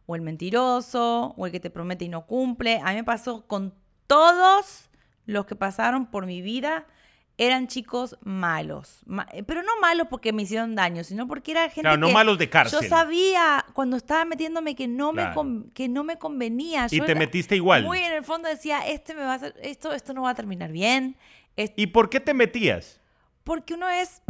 o 0.08 0.16
el 0.18 0.22
mentiroso, 0.22 1.36
o 1.38 1.46
el 1.46 1.54
que 1.54 1.62
te 1.62 1.70
promete 1.70 2.04
y 2.04 2.10
no 2.10 2.26
cumple. 2.26 2.82
A 2.84 2.90
mí 2.90 2.96
me 2.96 3.06
pasó 3.06 3.48
con 3.48 3.74
todos 4.08 4.89
los 5.32 5.46
que 5.46 5.56
pasaron 5.56 6.06
por 6.08 6.26
mi 6.26 6.42
vida. 6.42 6.86
Eran 7.38 7.68
chicos 7.68 8.18
malos. 8.22 9.00
Ma- 9.06 9.26
eh, 9.32 9.44
pero 9.44 9.64
no 9.64 9.72
malos 9.80 10.08
porque 10.10 10.34
me 10.34 10.42
hicieron 10.42 10.76
daño, 10.76 11.06
sino 11.06 11.26
porque 11.26 11.52
era 11.52 11.62
gente 11.70 11.82
Claro, 11.82 11.98
no 11.98 12.08
que 12.08 12.14
malos 12.14 12.38
de 12.38 12.50
cárcel. 12.50 12.80
Yo 12.82 12.90
sabía 12.90 13.66
cuando 13.74 13.96
estaba 13.96 14.26
metiéndome 14.26 14.76
que 14.76 14.88
no, 14.90 15.14
me, 15.14 15.22
Claro. 15.22 15.64
que 15.74 15.88
no 15.88 16.04
me 16.04 16.18
convenía. 16.18 16.88
Y 16.92 16.98
Yo 16.98 17.06
te 17.06 17.12
era- 17.12 17.20
metiste 17.20 17.56
igual. 17.56 17.84
muy 17.86 18.00
en 18.00 18.12
el 18.12 18.24
fondo 18.26 18.50
decía, 18.50 18.86
este 18.88 19.14
me 19.14 19.22
va 19.22 19.32
a 19.32 19.36
hacer, 19.36 19.56
esto, 19.62 19.94
esto 19.94 20.14
no 20.14 20.24
va 20.24 20.32
a 20.32 20.36
terminar 20.36 20.72
bien. 20.72 21.16
¿Y 21.78 21.88
por 21.88 22.10
qué 22.10 22.20
te 22.20 22.34
metías? 22.34 23.00
porque 23.46 23.74
uno 23.74 23.90
es 23.90 24.22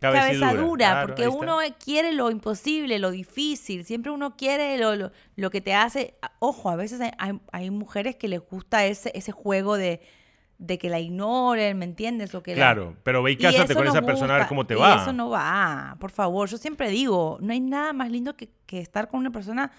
cabeza 0.00 0.54
dura, 0.54 0.90
Claro, 0.92 1.06
porque 1.08 1.28
uno 1.28 1.58
quiere 1.84 2.12
lo 2.12 2.30
imposible, 2.30 2.98
lo 2.98 3.10
difícil. 3.10 3.84
Siempre 3.84 4.10
uno 4.10 4.36
quiere 4.36 4.78
lo, 4.78 4.96
lo, 4.96 5.12
lo 5.36 5.50
que 5.50 5.60
te 5.60 5.74
hace. 5.74 6.14
Ojo, 6.38 6.70
a 6.70 6.76
veces 6.76 7.00
hay, 7.00 7.10
hay- 7.18 7.40
hay 7.52 7.70
mujeres 7.70 8.16
que 8.16 8.28
les 8.28 8.40
gusta 8.40 8.86
ese, 8.86 9.12
ese 9.14 9.30
juego 9.32 9.76
de, 9.76 10.00
de 10.62 10.78
que 10.78 10.88
la 10.88 11.00
ignoren, 11.00 11.76
¿me 11.76 11.84
entiendes? 11.84 12.34
O 12.34 12.42
que 12.42 12.52
la- 12.52 12.56
Claro, 12.56 12.94
pero 13.02 13.22
ve 13.22 13.32
y 13.32 13.34
y 13.34 13.36
cásate 13.36 13.72
eso 13.72 13.74
con 13.74 13.88
esa 13.88 14.02
persona 14.02 14.36
a 14.36 14.38
ver 14.38 14.46
cómo 14.46 14.64
te 14.64 14.74
y 14.74 14.76
va. 14.76 15.02
eso 15.02 15.12
no 15.12 15.28
va, 15.28 15.96
por 15.98 16.10
favor. 16.12 16.48
Yo 16.48 16.56
siempre 16.56 16.88
digo, 16.88 17.38
no 17.40 17.52
hay 17.52 17.60
nada 17.60 17.92
más 17.92 18.10
lindo 18.10 18.36
que, 18.36 18.48
que 18.66 18.78
estar 18.78 19.08
con 19.08 19.18
una 19.20 19.30
persona 19.32 19.72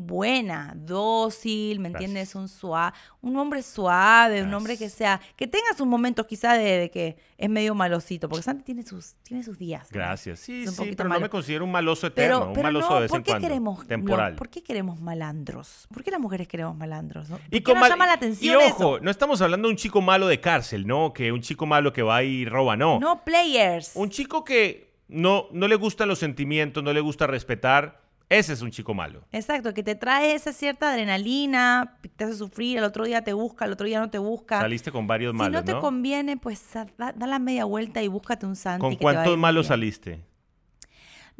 buena, 0.00 0.74
dócil, 0.76 1.80
¿me 1.80 1.88
entiendes? 1.88 2.36
Un 2.36 2.48
suave, 2.48 2.96
un 3.20 3.36
hombre 3.36 3.64
suave, 3.64 4.44
un 4.44 4.54
hombre 4.54 4.78
que 4.78 4.88
sea, 4.88 5.20
que 5.34 5.48
tenga 5.48 5.66
sus 5.76 5.88
momentos 5.88 6.24
quizá 6.24 6.52
de, 6.52 6.78
de 6.78 6.90
que 6.90 7.16
es 7.36 7.50
medio 7.50 7.74
malosito, 7.74 8.28
porque 8.28 8.44
Santi 8.44 8.62
tiene 8.62 8.84
sus, 8.84 9.14
tiene 9.24 9.42
sus 9.42 9.58
días. 9.58 9.88
¿no? 9.90 9.94
Gracias. 9.98 10.38
Sí, 10.38 10.62
Es 10.62 10.78
un 10.78 10.86
sí, 10.86 10.94
pero 10.96 11.08
malo. 11.08 11.18
no 11.20 11.24
me 11.26 11.28
considero 11.30 11.64
un 11.64 11.72
maloso 11.72 12.06
eterno, 12.06 12.38
Pero, 12.38 12.52
un 12.52 12.62
maloso 12.62 12.88
no, 12.90 12.94
de 12.94 13.00
vez 13.02 13.10
¿por 13.10 13.18
en 13.18 13.24
qué 13.24 13.30
cuando. 13.32 13.48
queremos, 13.48 13.86
temporal. 13.88 14.32
no, 14.34 14.38
¿por 14.38 14.48
qué 14.48 14.62
queremos 14.62 15.00
malandros? 15.00 15.88
¿Por 15.92 16.04
qué 16.04 16.12
las 16.12 16.20
mujeres 16.20 16.46
queremos 16.46 16.76
malandros? 16.76 17.28
no? 17.28 17.38
¿Por 17.38 17.46
Y 17.50 17.60
mal- 17.74 17.90
llama 17.90 18.06
la 18.06 18.12
y 18.12 18.14
atención 18.14 18.56
ojo, 18.56 18.96
eso? 18.96 19.00
no 19.04 19.10
estamos 19.10 19.42
hablando 19.42 19.66
de 19.66 19.72
un 19.72 19.78
chico 19.78 20.00
malo 20.00 20.28
de 20.28 20.40
cárcel, 20.40 20.86
¿no? 20.86 21.12
Que 21.12 21.32
un 21.32 21.40
chico 21.40 21.66
malo 21.66 21.92
que 21.92 22.02
va 22.02 22.22
y 22.22 22.44
roba, 22.44 22.76
no. 22.76 23.00
No 23.00 23.24
players. 23.24 23.92
Un 23.96 24.10
chico 24.10 24.44
que 24.44 24.94
no, 25.08 25.46
no 25.50 25.66
le 25.66 25.74
gustan 25.74 26.06
los 26.06 26.20
sentimientos, 26.20 26.84
no 26.84 26.92
le 26.92 27.00
gusta 27.00 27.26
respetar, 27.26 28.06
ese 28.28 28.52
es 28.52 28.62
un 28.62 28.70
chico 28.70 28.94
malo. 28.94 29.24
Exacto, 29.32 29.72
que 29.72 29.82
te 29.82 29.94
trae 29.94 30.34
esa 30.34 30.52
cierta 30.52 30.90
adrenalina, 30.90 31.96
te 32.16 32.24
hace 32.24 32.34
sufrir, 32.34 32.78
al 32.78 32.84
otro 32.84 33.04
día 33.04 33.22
te 33.22 33.32
busca, 33.32 33.64
al 33.64 33.72
otro 33.72 33.86
día 33.86 34.00
no 34.00 34.10
te 34.10 34.18
busca. 34.18 34.60
Saliste 34.60 34.92
con 34.92 35.06
varios 35.06 35.32
si 35.32 35.38
malos, 35.38 35.60
no 35.60 35.64
te 35.64 35.72
¿no? 35.72 35.80
conviene, 35.80 36.36
pues 36.36 36.62
da, 36.72 36.86
da 37.12 37.26
la 37.26 37.38
media 37.38 37.64
vuelta 37.64 38.02
y 38.02 38.08
búscate 38.08 38.46
un 38.46 38.56
santi. 38.56 38.80
¿Con 38.80 38.96
cuántos 38.96 39.38
malos 39.38 39.68
saliste? 39.68 40.27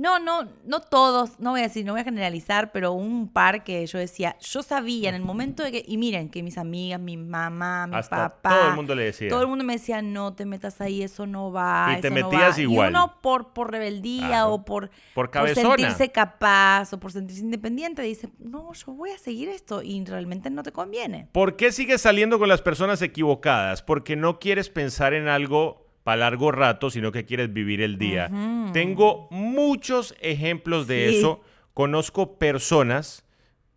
No, 0.00 0.20
no, 0.20 0.48
no 0.64 0.78
todos, 0.80 1.40
no 1.40 1.50
voy 1.50 1.60
a 1.60 1.64
decir, 1.64 1.84
no 1.84 1.90
voy 1.92 2.02
a 2.02 2.04
generalizar, 2.04 2.70
pero 2.70 2.92
un 2.92 3.32
par 3.32 3.64
que 3.64 3.84
yo 3.84 3.98
decía, 3.98 4.36
yo 4.38 4.62
sabía 4.62 5.08
en 5.08 5.16
el 5.16 5.22
momento 5.22 5.64
de 5.64 5.72
que, 5.72 5.84
y 5.84 5.96
miren, 5.96 6.28
que 6.28 6.40
mis 6.44 6.56
amigas, 6.56 7.00
mi 7.00 7.16
mamá, 7.16 7.88
mi 7.88 7.96
Hasta 7.96 8.16
papá, 8.28 8.50
todo 8.50 8.68
el 8.68 8.76
mundo 8.76 8.94
le 8.94 9.04
decía. 9.06 9.28
todo 9.28 9.42
el 9.42 9.48
mundo 9.48 9.64
me 9.64 9.72
decía, 9.72 10.00
no 10.00 10.34
te 10.34 10.44
metas 10.46 10.80
ahí, 10.80 11.02
eso 11.02 11.26
no 11.26 11.50
va. 11.50 11.96
Y 11.98 12.00
te 12.00 12.10
no 12.10 12.14
metías 12.14 12.56
va". 12.56 12.60
igual. 12.62 12.92
Y 12.92 12.94
uno 12.94 13.18
por, 13.20 13.52
por 13.52 13.72
rebeldía 13.72 14.46
o 14.46 14.64
por, 14.64 14.88
Por 15.14 15.32
cabezona. 15.32 15.70
sentirse 15.76 16.12
capaz 16.12 16.92
o 16.92 17.00
por 17.00 17.10
sentirse 17.10 17.42
independiente, 17.42 18.00
dice, 18.02 18.28
no, 18.38 18.72
yo 18.74 18.92
voy 18.92 19.10
a 19.10 19.18
seguir 19.18 19.48
esto 19.48 19.82
y 19.82 20.04
realmente 20.04 20.48
no 20.48 20.62
te 20.62 20.70
conviene. 20.70 21.28
¿Por 21.32 21.56
qué 21.56 21.72
sigues 21.72 22.02
saliendo 22.02 22.38
con 22.38 22.48
las 22.48 22.62
personas 22.62 23.02
equivocadas? 23.02 23.82
Porque 23.82 24.14
no 24.14 24.38
quieres 24.38 24.70
pensar 24.70 25.12
en 25.12 25.26
algo 25.26 25.87
para 26.08 26.20
largo 26.20 26.50
rato, 26.52 26.88
sino 26.90 27.12
que 27.12 27.26
quieres 27.26 27.52
vivir 27.52 27.82
el 27.82 27.98
día. 27.98 28.30
Tengo 28.72 29.28
muchos 29.30 30.14
ejemplos 30.22 30.86
de 30.86 31.10
Sí. 31.10 31.16
eso. 31.18 31.42
Conozco 31.74 32.38
personas, 32.38 33.26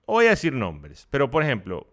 voy 0.07 0.27
a 0.27 0.29
decir 0.29 0.53
nombres, 0.53 1.07
pero 1.09 1.29
por 1.29 1.43
ejemplo, 1.43 1.87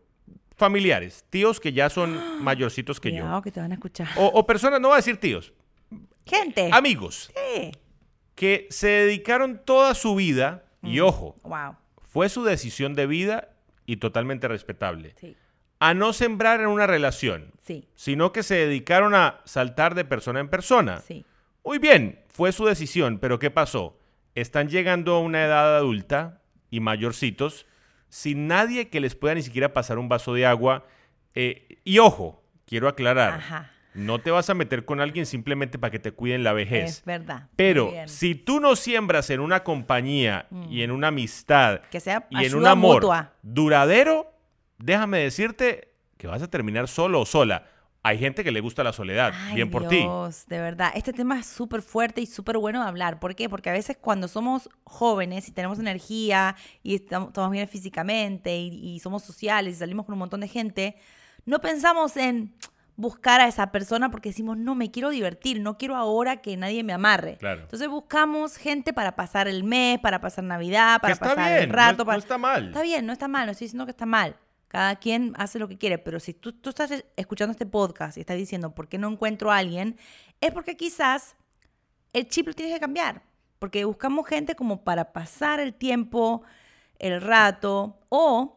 familiares, 0.57 1.25
tíos 1.29 1.59
que 1.59 1.73
ya 1.73 1.91
son 1.91 2.17
mayorcitos 2.45 3.01
que 3.01 3.11
Cuidado 3.11 3.39
yo. 3.39 3.43
que 3.43 3.51
te 3.51 3.59
van 3.59 3.73
a 3.73 3.75
escuchar. 3.75 4.07
O, 4.17 4.27
o 4.27 4.47
personas, 4.47 4.81
no 4.81 4.89
voy 4.89 4.95
a 4.95 4.99
decir 4.99 5.17
tíos, 5.17 5.53
Gente. 6.25 6.71
amigos, 6.73 7.33
Sí. 7.35 7.73
que 8.37 8.69
se 8.71 8.87
dedicaron 8.87 9.61
toda 9.65 9.95
su 9.95 10.15
vida, 10.15 10.67
y 10.85 11.01
ojo, 11.01 11.35
Wow. 11.43 11.75
fue 12.01 12.29
su 12.29 12.45
decisión 12.45 12.95
de 12.95 13.09
vida 13.09 13.49
y 13.87 13.97
totalmente 13.97 14.47
respetable, 14.47 15.15
Sí. 15.21 15.35
A 15.81 15.95
no 15.95 16.13
sembrar 16.13 16.61
en 16.61 16.67
una 16.69 16.87
relación, 16.87 17.53
Sí. 17.63 17.89
sino 17.95 18.33
que 18.33 18.43
se 18.43 18.55
dedicaron 18.57 19.15
a 19.15 19.41
saltar 19.45 19.95
de 19.95 20.05
persona 20.05 20.41
en 20.41 20.49
persona. 20.49 21.01
Sí. 21.01 21.25
Muy 21.65 21.79
bien, 21.79 22.21
fue 22.29 22.53
su 22.53 22.65
decisión, 22.65 23.19
pero 23.19 23.39
¿qué 23.39 23.51
pasó? 23.51 23.99
Están 24.35 24.69
llegando 24.69 25.15
a 25.15 25.21
una 25.21 25.45
edad 25.45 25.77
adulta 25.77 26.41
y 26.71 26.81
mayorcitos 26.81 27.67
sin 28.09 28.47
nadie 28.47 28.89
que 28.89 29.01
les 29.01 29.15
pueda 29.15 29.35
ni 29.35 29.43
siquiera 29.43 29.73
pasar 29.73 29.99
un 29.99 30.09
vaso 30.09 30.35
de 30.35 30.47
agua. 30.47 30.87
eh, 31.35 31.79
y 31.85 31.99
ojo, 31.99 32.43
quiero 32.67 32.89
aclarar, 32.89 33.35
Ajá. 33.35 33.71
no 33.95 34.19
te 34.19 34.31
vas 34.33 34.51
a 34.51 34.55
meter 34.55 34.85
con 34.85 35.01
alguien 35.01 35.25
simplemente 35.27 35.79
para 35.79 35.91
que 35.93 35.99
te 36.01 36.11
cuiden 36.11 36.43
la 36.43 36.53
vejez. 36.53 36.91
Es 36.99 37.05
verdad. 37.05 37.49
Pero 37.55 37.93
si 38.07 38.35
tú 38.35 38.59
no 38.61 38.75
siembras 38.77 39.31
en 39.31 39.39
una 39.41 39.63
compañía 39.63 40.49
y 40.71 40.83
en 40.83 40.91
una 40.91 41.09
amistad 41.09 41.81
Que 41.91 42.01
sea 42.01 42.27
y 42.31 42.45
en 42.47 42.55
un 42.57 42.67
amor 42.67 43.03
mutua. 43.03 43.35
duradero, 43.43 44.33
déjame 44.79 45.19
decirte 45.19 45.95
que 46.17 46.27
vas 46.27 46.43
a 46.43 46.49
terminar 46.49 46.89
solo 46.89 47.21
o 47.21 47.27
sola. 47.27 47.67
Hay 48.03 48.17
gente 48.19 48.45
que 48.45 48.53
le 48.53 48.61
gusta 48.61 48.85
la 48.85 48.93
soledad, 48.93 49.33
Ay, 49.35 49.57
bien 49.57 49.71
por 49.71 49.89
ti. 49.89 50.07
De 50.47 50.61
verdad. 50.61 50.93
Este 50.95 51.13
tema 51.13 51.39
es 51.41 51.47
súper 51.47 51.83
fuerte 51.83 52.21
y 52.21 52.27
súper 52.27 52.57
bueno 52.57 52.81
de 52.83 52.89
hablar. 52.89 53.19
¿Por 53.19 53.35
qué? 53.35 53.49
Porque 53.49 53.71
a 53.71 53.73
veces 53.73 53.97
cuando 54.01 54.29
somos 54.29 54.71
jóvenes 54.85 55.49
y 55.49 55.53
tenemos 55.53 55.79
energía 55.79 56.55
y 56.83 56.95
estamos, 56.95 57.33
bien 57.51 57.69
físicamente 57.69 58.57
y, 58.57 58.69
y 58.95 59.01
somos 59.01 59.25
sociales 59.25 59.75
y 59.75 59.79
salimos 59.79 60.07
con 60.07 60.15
un 60.15 60.21
montón 60.21 60.41
de 60.41 60.49
gente, 60.49 60.97
no 61.45 61.61
pensamos 61.61 62.17
en 62.17 62.55
buscar 62.97 63.41
a 63.41 63.49
esa 63.49 63.71
persona 63.73 64.11
porque 64.11 64.31
decimos, 64.31 64.57
no, 64.57 64.75
me 64.75 64.91
quiero 64.91 65.11
divertir, 65.11 65.61
no 65.61 65.77
quiero 65.77 65.95
ahora 65.97 66.39
que 66.41 66.57
nadie 66.57 66.83
me 66.85 66.93
amarre. 66.93 67.37
Claro. 67.37 67.63
Entonces 67.63 67.89
buscamos 67.89 68.57
gente 68.57 68.93
para 68.93 69.17
pasar 69.17 69.49
el 69.49 69.65
mes, 69.65 69.99
para 69.99 70.21
pasar 70.21 70.45
Navidad, 70.45 71.01
para 71.01 71.15
Que 71.15 71.21
pasar 71.21 71.51
bien, 71.53 71.63
el 71.65 71.71
rato. 71.71 71.99
no 71.99 72.07
para- 72.07 72.19
está 72.19 72.39
mal. 72.39 72.69
Está 72.69 72.83
bien, 72.83 73.07
no 73.07 73.13
está 73.13 73.29
mal, 73.29 73.47
no 73.47 73.53
estoy 73.53 73.67
diciendo 73.67 73.85
que 73.87 73.91
está 73.93 74.07
mal. 74.07 74.37
Cada 74.69 74.97
quien 74.97 75.33
hace 75.37 75.59
lo 75.59 75.67
que 75.67 75.79
quiere, 75.79 75.99
pero 75.99 76.21
si 76.21 76.35
tú, 76.35 76.53
tú 76.53 76.71
estás 76.71 77.05
escuchando 77.17 77.53
este 77.53 77.67
podcast 77.67 78.19
y 78.19 78.21
estás 78.21 78.37
diciendo, 78.37 78.75
¿por 78.75 78.89
qué 78.89 78.99
no 78.99 79.09
encuentro 79.09 79.51
a 79.51 79.57
alguien? 79.57 79.97
Es 80.41 80.53
porque 80.53 80.77
quizás 80.77 81.37
el 82.13 82.29
chip 82.29 82.47
lo 82.47 82.53
tienes 82.53 82.75
que 82.75 82.81
cambiar. 82.81 83.23
Porque 83.59 83.85
buscamos 83.85 84.27
gente 84.29 84.55
como 84.55 84.85
para 84.85 85.13
pasar 85.13 85.59
el 85.59 85.75
tiempo, 85.75 86.43
el 86.99 87.21
rato, 87.21 87.99
o 88.09 88.57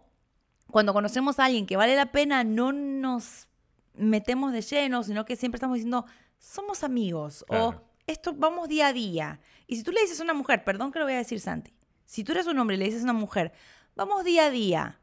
cuando 0.70 0.94
conocemos 0.94 1.40
a 1.40 1.46
alguien 1.46 1.66
que 1.66 1.76
vale 1.76 1.96
la 1.96 2.12
pena, 2.12 2.44
no 2.44 2.72
nos 2.72 3.48
metemos 3.94 4.54
de 4.54 4.62
lleno, 4.62 5.04
sino 5.04 5.26
que 5.26 5.36
siempre 5.36 5.58
estamos 5.58 5.76
diciendo, 5.76 6.06
somos 6.40 6.84
amigos 6.84 7.46
o 7.50 7.76
esto 8.08 8.34
vamos 8.34 8.68
día 8.68 8.88
a 8.88 8.94
día. 8.94 9.40
Y 9.68 9.76
si 9.76 9.84
tú 9.84 9.92
le 9.92 10.02
dices 10.02 10.20
a 10.20 10.24
una 10.24 10.34
mujer, 10.34 10.64
perdón 10.64 10.92
que 10.92 11.00
lo 11.00 11.06
voy 11.06 11.14
a 11.14 11.18
decir 11.18 11.40
Santi, 11.40 11.74
si 12.06 12.24
tú 12.24 12.32
eres 12.32 12.48
un 12.48 12.58
hombre 12.60 12.76
y 12.76 12.80
le 12.80 12.86
dices 12.86 13.02
a 13.02 13.06
una 13.06 13.14
mujer, 13.14 13.52
vamos 13.96 14.24
día 14.24 14.46
a 14.46 14.50
día. 14.50 15.00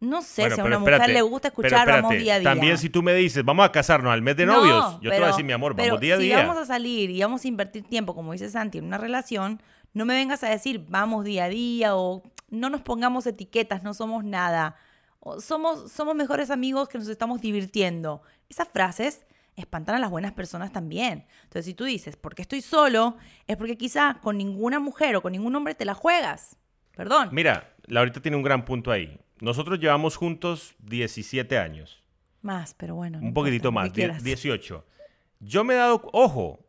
No 0.00 0.22
sé 0.22 0.42
Bueno, 0.42 0.54
si 0.54 0.60
a 0.60 0.64
pero 0.64 0.76
una 0.78 0.90
mujer 0.96 1.10
le 1.10 1.22
gusta 1.22 1.50
pero 1.50 1.68
escuchar 1.68 1.86
vamos 1.88 2.10
día 2.16 2.36
a 2.36 2.38
día. 2.38 2.50
También 2.50 2.78
si 2.78 2.88
tú 2.88 3.02
me 3.02 3.12
dices, 3.14 3.44
vamos 3.44 3.66
a 3.66 3.70
casarnos 3.72 4.12
al 4.12 4.22
mes 4.22 4.34
de 4.36 4.46
No, 4.46 4.54
novios, 4.56 4.94
yo 4.94 5.00
te 5.00 5.08
voy 5.08 5.08
a 5.08 5.10
pero- 5.16 5.26
decir, 5.26 5.44
mi 5.44 5.52
amor, 5.52 5.76
pero 5.76 5.88
vamos 5.88 6.00
día 6.00 6.14
a 6.14 6.18
si 6.18 6.24
día. 6.24 6.36
vamos 6.38 6.56
a 6.56 6.64
salir 6.64 7.10
y 7.10 7.20
vamos 7.20 7.44
a 7.44 7.48
invertir 7.48 7.84
tiempo, 7.84 8.14
como 8.14 8.32
dice 8.32 8.48
Santi, 8.48 8.78
en 8.78 8.86
una 8.86 8.96
relación, 8.98 9.60
no 9.92 10.06
me 10.06 10.14
vengas 10.14 10.42
a 10.42 10.48
decir 10.48 10.86
vamos 10.88 11.24
día 11.24 11.44
a 11.44 11.48
día 11.50 11.96
o 11.96 12.22
no 12.48 12.70
nos 12.70 12.80
pongamos 12.80 13.26
etiquetas, 13.26 13.82
no 13.82 13.92
somos 13.92 14.24
nada. 14.24 14.74
O 15.22 15.38
somos, 15.40 15.92
somos 15.92 16.14
mejores 16.14 16.50
amigos 16.50 16.88
que 16.88 16.96
nos 16.96 17.08
estamos 17.08 17.42
divirtiendo. 17.42 18.22
Esas 18.48 18.68
frases 18.68 19.26
espantan 19.54 19.96
a 19.96 19.98
las 19.98 20.08
buenas 20.10 20.32
personas 20.32 20.72
también. 20.72 21.26
Entonces, 21.42 21.66
si 21.66 21.74
tú 21.74 21.84
dices, 21.84 22.16
porque 22.16 22.40
estoy 22.40 22.62
solo, 22.62 23.18
es 23.46 23.58
porque 23.58 23.76
quizá 23.76 24.16
con 24.22 24.38
ninguna 24.38 24.78
mujer 24.80 25.14
o 25.16 25.20
con 25.20 25.32
ningún 25.32 25.54
hombre 25.56 25.74
te 25.74 25.84
la 25.84 25.92
juegas. 25.92 26.56
Perdón. 26.96 27.28
Mira, 27.32 27.74
Laurita 27.86 28.20
tiene 28.20 28.38
un 28.38 28.42
gran 28.42 28.64
punto 28.64 28.90
ahí. 28.90 29.20
Nosotros 29.40 29.78
llevamos 29.78 30.16
juntos 30.16 30.74
17 30.80 31.58
años, 31.58 32.02
Más, 32.42 32.74
pero 32.74 32.94
bueno. 32.94 33.20
no 33.20 33.26
un 33.28 33.34
poquitito 33.34 33.68
importa, 33.68 33.84
lo 33.84 33.86
más, 33.88 33.92
que 33.92 34.00
die- 34.02 34.06
quieras. 34.08 34.22
18. 34.24 34.86
Yo 35.40 35.64
me 35.64 35.74
he 35.74 35.76
dado, 35.76 36.02
ojo, 36.12 36.66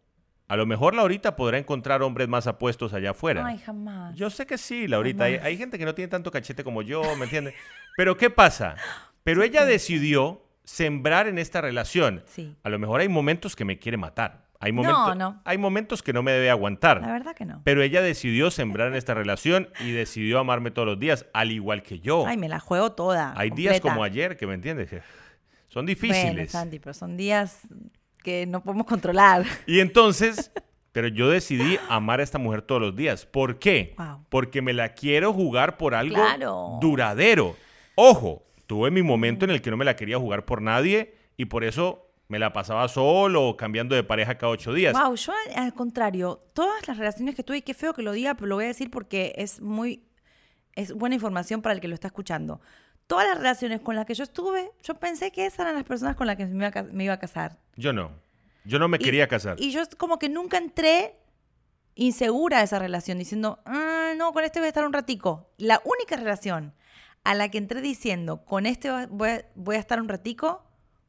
a 0.47 0.55
lo 0.55 0.65
mejor 0.65 0.95
Laurita 0.95 1.35
podrá 1.35 1.57
encontrar 1.57 2.01
hombres 2.03 2.27
más 2.27 2.47
apuestos 2.47 2.93
allá 2.93 3.11
afuera. 3.11 3.45
Ay, 3.45 3.57
jamás. 3.57 4.15
Yo 4.15 4.29
sé 4.29 4.45
que 4.45 4.57
sí, 4.57 4.87
Laurita. 4.87 5.25
Hay, 5.25 5.35
hay 5.35 5.57
gente 5.57 5.77
que 5.77 5.85
no 5.85 5.93
tiene 5.95 6.09
tanto 6.09 6.31
cachete 6.31 6.63
como 6.63 6.81
yo, 6.81 7.01
¿me 7.17 7.25
entiendes? 7.25 7.53
Pero 7.97 8.15
¿qué 8.17 8.29
pasa? 8.29 8.75
Pero 9.23 9.43
ella 9.43 9.65
decidió 9.65 10.41
sembrar 10.63 11.27
en 11.27 11.37
esta 11.37 11.59
relación. 11.61 12.23
Sí. 12.27 12.55
A 12.63 12.69
lo 12.69 12.79
mejor 12.79 13.01
hay 13.01 13.07
momentos 13.09 13.55
que 13.55 13.65
me 13.65 13.77
quiere 13.79 13.97
matar. 13.97 14.45
Hay 14.61 14.71
No, 14.71 14.83
momentos, 14.83 15.17
no. 15.17 15.41
hay 15.43 15.57
momentos 15.57 16.01
que 16.03 16.13
no 16.13 16.23
me 16.23 16.31
debe 16.31 16.49
aguantar. 16.49 17.01
La 17.01 17.11
verdad 17.11 17.35
que 17.35 17.45
no. 17.45 17.61
Pero 17.63 17.81
ella 17.81 18.01
decidió 18.01 18.51
sembrar 18.51 18.87
en 18.89 18.95
esta 18.95 19.13
relación 19.13 19.69
y 19.79 19.91
decidió 19.91 20.39
amarme 20.39 20.71
todos 20.71 20.87
los 20.87 20.99
días, 20.99 21.25
al 21.33 21.51
igual 21.51 21.81
que 21.83 21.99
yo. 21.99 22.25
Ay, 22.27 22.37
me 22.37 22.47
la 22.47 22.59
juego 22.59 22.91
toda. 22.93 23.33
hay 23.35 23.49
días 23.49 23.81
como 23.81 24.03
ayer 24.03 24.37
que 24.37 24.45
me 24.47 24.53
entiendes. 24.53 24.89
Son 25.67 25.85
Bueno, 25.85 25.87
difíciles. 25.87 26.51
Santi, 26.51 26.79
pero 26.79 26.93
son 26.93 27.17
días 27.17 27.61
que 28.23 28.45
no 28.45 28.61
podemos 28.63 28.85
controlar. 28.85 29.45
Y 29.65 29.79
entonces, 29.79 30.51
pero 30.91 31.07
yo 31.07 31.29
decidí 31.29 31.79
amar 31.89 32.19
a 32.19 32.23
esta 32.23 32.37
mujer 32.37 32.61
todos 32.61 32.81
los 32.81 32.95
días. 32.95 33.25
¿Por 33.25 33.57
qué? 33.57 33.95
Wow. 33.97 34.25
Porque 34.29 34.61
me 34.61 34.73
la 34.73 34.89
quiero 34.89 35.33
jugar 35.33 35.77
por 35.77 35.95
algo 35.95 36.15
Claro. 36.15 36.77
duradero. 36.81 37.55
Ojo, 37.95 38.43
tuve 38.67 38.91
mi 38.91 39.01
momento 39.01 39.45
en 39.45 39.51
el 39.51 39.61
que 39.61 39.71
no 39.71 39.77
me 39.77 39.85
la 39.85 39.95
quería 39.95 40.19
jugar 40.19 40.45
por 40.45 40.61
nadie 40.61 41.15
y 41.37 41.45
por 41.45 41.63
eso 41.63 42.10
me 42.31 42.39
la 42.39 42.53
pasaba 42.53 42.87
solo 42.87 43.45
o 43.49 43.57
cambiando 43.57 43.93
de 43.93 44.03
pareja 44.03 44.37
cada 44.37 44.53
ocho 44.53 44.73
días. 44.73 44.93
Wow, 44.97 45.15
yo 45.15 45.33
al 45.55 45.73
contrario, 45.73 46.41
todas 46.53 46.87
las 46.87 46.97
relaciones 46.97 47.35
que 47.35 47.43
tuve, 47.43 47.57
y 47.57 47.61
qué 47.61 47.73
feo 47.73 47.93
que 47.93 48.01
lo 48.01 48.13
diga, 48.13 48.35
pero 48.35 48.47
lo 48.47 48.55
voy 48.55 48.63
a 48.63 48.67
decir 48.69 48.89
porque 48.89 49.33
es 49.35 49.59
muy, 49.61 50.05
es 50.75 50.93
buena 50.93 51.15
información 51.15 51.61
para 51.61 51.73
el 51.75 51.81
que 51.81 51.89
lo 51.89 51.93
está 51.93 52.07
escuchando. 52.07 52.61
Todas 53.07 53.27
las 53.27 53.37
relaciones 53.37 53.81
con 53.81 53.97
las 53.97 54.05
que 54.05 54.13
yo 54.13 54.23
estuve, 54.23 54.71
yo 54.81 54.93
pensé 54.95 55.31
que 55.33 55.45
esas 55.45 55.59
eran 55.59 55.75
las 55.75 55.83
personas 55.83 56.15
con 56.15 56.25
las 56.25 56.37
que 56.37 56.45
me 56.45 56.55
iba 56.55 56.67
a, 56.67 56.71
ca- 56.71 56.83
me 56.83 57.03
iba 57.03 57.13
a 57.15 57.19
casar. 57.19 57.57
Yo 57.75 57.91
no. 57.91 58.11
Yo 58.63 58.79
no 58.79 58.87
me 58.87 58.95
Y- 58.95 59.03
quería 59.03 59.27
casar. 59.27 59.57
Y 59.59 59.71
yo 59.71 59.81
como 59.97 60.17
que 60.17 60.29
nunca 60.29 60.57
entré 60.57 61.15
insegura 61.95 62.59
a 62.59 62.63
esa 62.63 62.79
relación, 62.79 63.17
diciendo, 63.17 63.59
ah, 63.65 64.13
no, 64.15 64.31
con 64.31 64.45
este 64.45 64.59
voy 64.59 64.67
a 64.67 64.69
estar 64.69 64.85
un 64.85 64.93
ratico. 64.93 65.49
La 65.57 65.81
única 65.83 66.15
relación 66.15 66.73
a 67.25 67.35
la 67.35 67.49
que 67.49 67.57
entré 67.57 67.81
diciendo, 67.81 68.45
con 68.45 68.65
este 68.65 68.89
va- 68.89 69.07
voy 69.09 69.29
a, 69.29 69.45
voy 69.55 69.75
a 69.75 69.79
estar 69.79 69.99
un 69.99 70.07
ratico, 70.07 70.63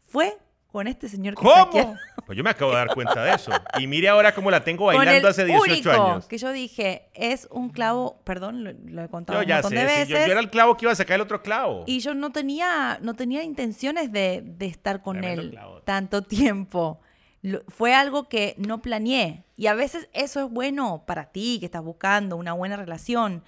fue 0.08 0.36
con 0.72 0.88
este 0.88 1.08
señor 1.08 1.34
que 1.36 1.46
está 1.46 1.62
aquí. 1.62 1.78
¿Cómo? 1.80 1.96
Pues 2.26 2.36
yo 2.38 2.42
me 2.42 2.50
acabo 2.50 2.70
de 2.70 2.78
dar 2.78 2.88
cuenta 2.94 3.22
de 3.22 3.34
eso. 3.34 3.52
Y 3.78 3.86
mire 3.86 4.08
ahora 4.08 4.34
cómo 4.34 4.50
la 4.50 4.64
tengo 4.64 4.86
Con 4.86 4.96
bailando 4.96 5.28
el 5.28 5.30
hace 5.30 5.44
18 5.44 5.70
único 5.72 5.90
años. 5.90 6.26
que 6.26 6.38
yo 6.38 6.50
dije, 6.50 7.10
es 7.14 7.46
un 7.50 7.68
clavo, 7.68 8.20
perdón, 8.24 8.64
lo, 8.64 8.72
lo 8.86 9.04
he 9.04 9.08
contado 9.08 9.38
Yo 9.38 9.42
un 9.42 9.48
ya 9.48 9.54
montón 9.56 9.70
sé, 9.72 9.76
de 9.76 9.84
veces. 9.84 10.08
yo, 10.08 10.16
yo 10.16 10.32
era 10.32 10.40
el 10.40 10.50
clavo 10.50 10.76
que 10.76 10.86
iba 10.86 10.92
a 10.92 10.96
sacar 10.96 11.16
el 11.16 11.20
otro 11.20 11.42
clavo. 11.42 11.84
Y 11.86 12.00
yo 12.00 12.14
no 12.14 12.32
tenía, 12.32 12.98
no 13.02 13.14
tenía 13.14 13.42
intenciones 13.42 14.10
de, 14.10 14.42
de 14.44 14.66
estar 14.66 15.02
con 15.02 15.18
Tremendo 15.18 15.42
él 15.42 15.50
clavo. 15.50 15.82
tanto 15.82 16.22
tiempo. 16.22 17.00
Lo- 17.42 17.62
fue 17.68 17.92
algo 17.94 18.28
que 18.28 18.54
no 18.56 18.80
planeé. 18.82 19.44
Y 19.56 19.66
a 19.66 19.74
veces 19.74 20.08
eso 20.12 20.44
es 20.46 20.50
bueno 20.50 21.04
para 21.06 21.26
ti, 21.32 21.58
que 21.60 21.66
estás 21.66 21.82
buscando 21.82 22.36
una 22.36 22.52
buena 22.52 22.76
relación. 22.76 23.42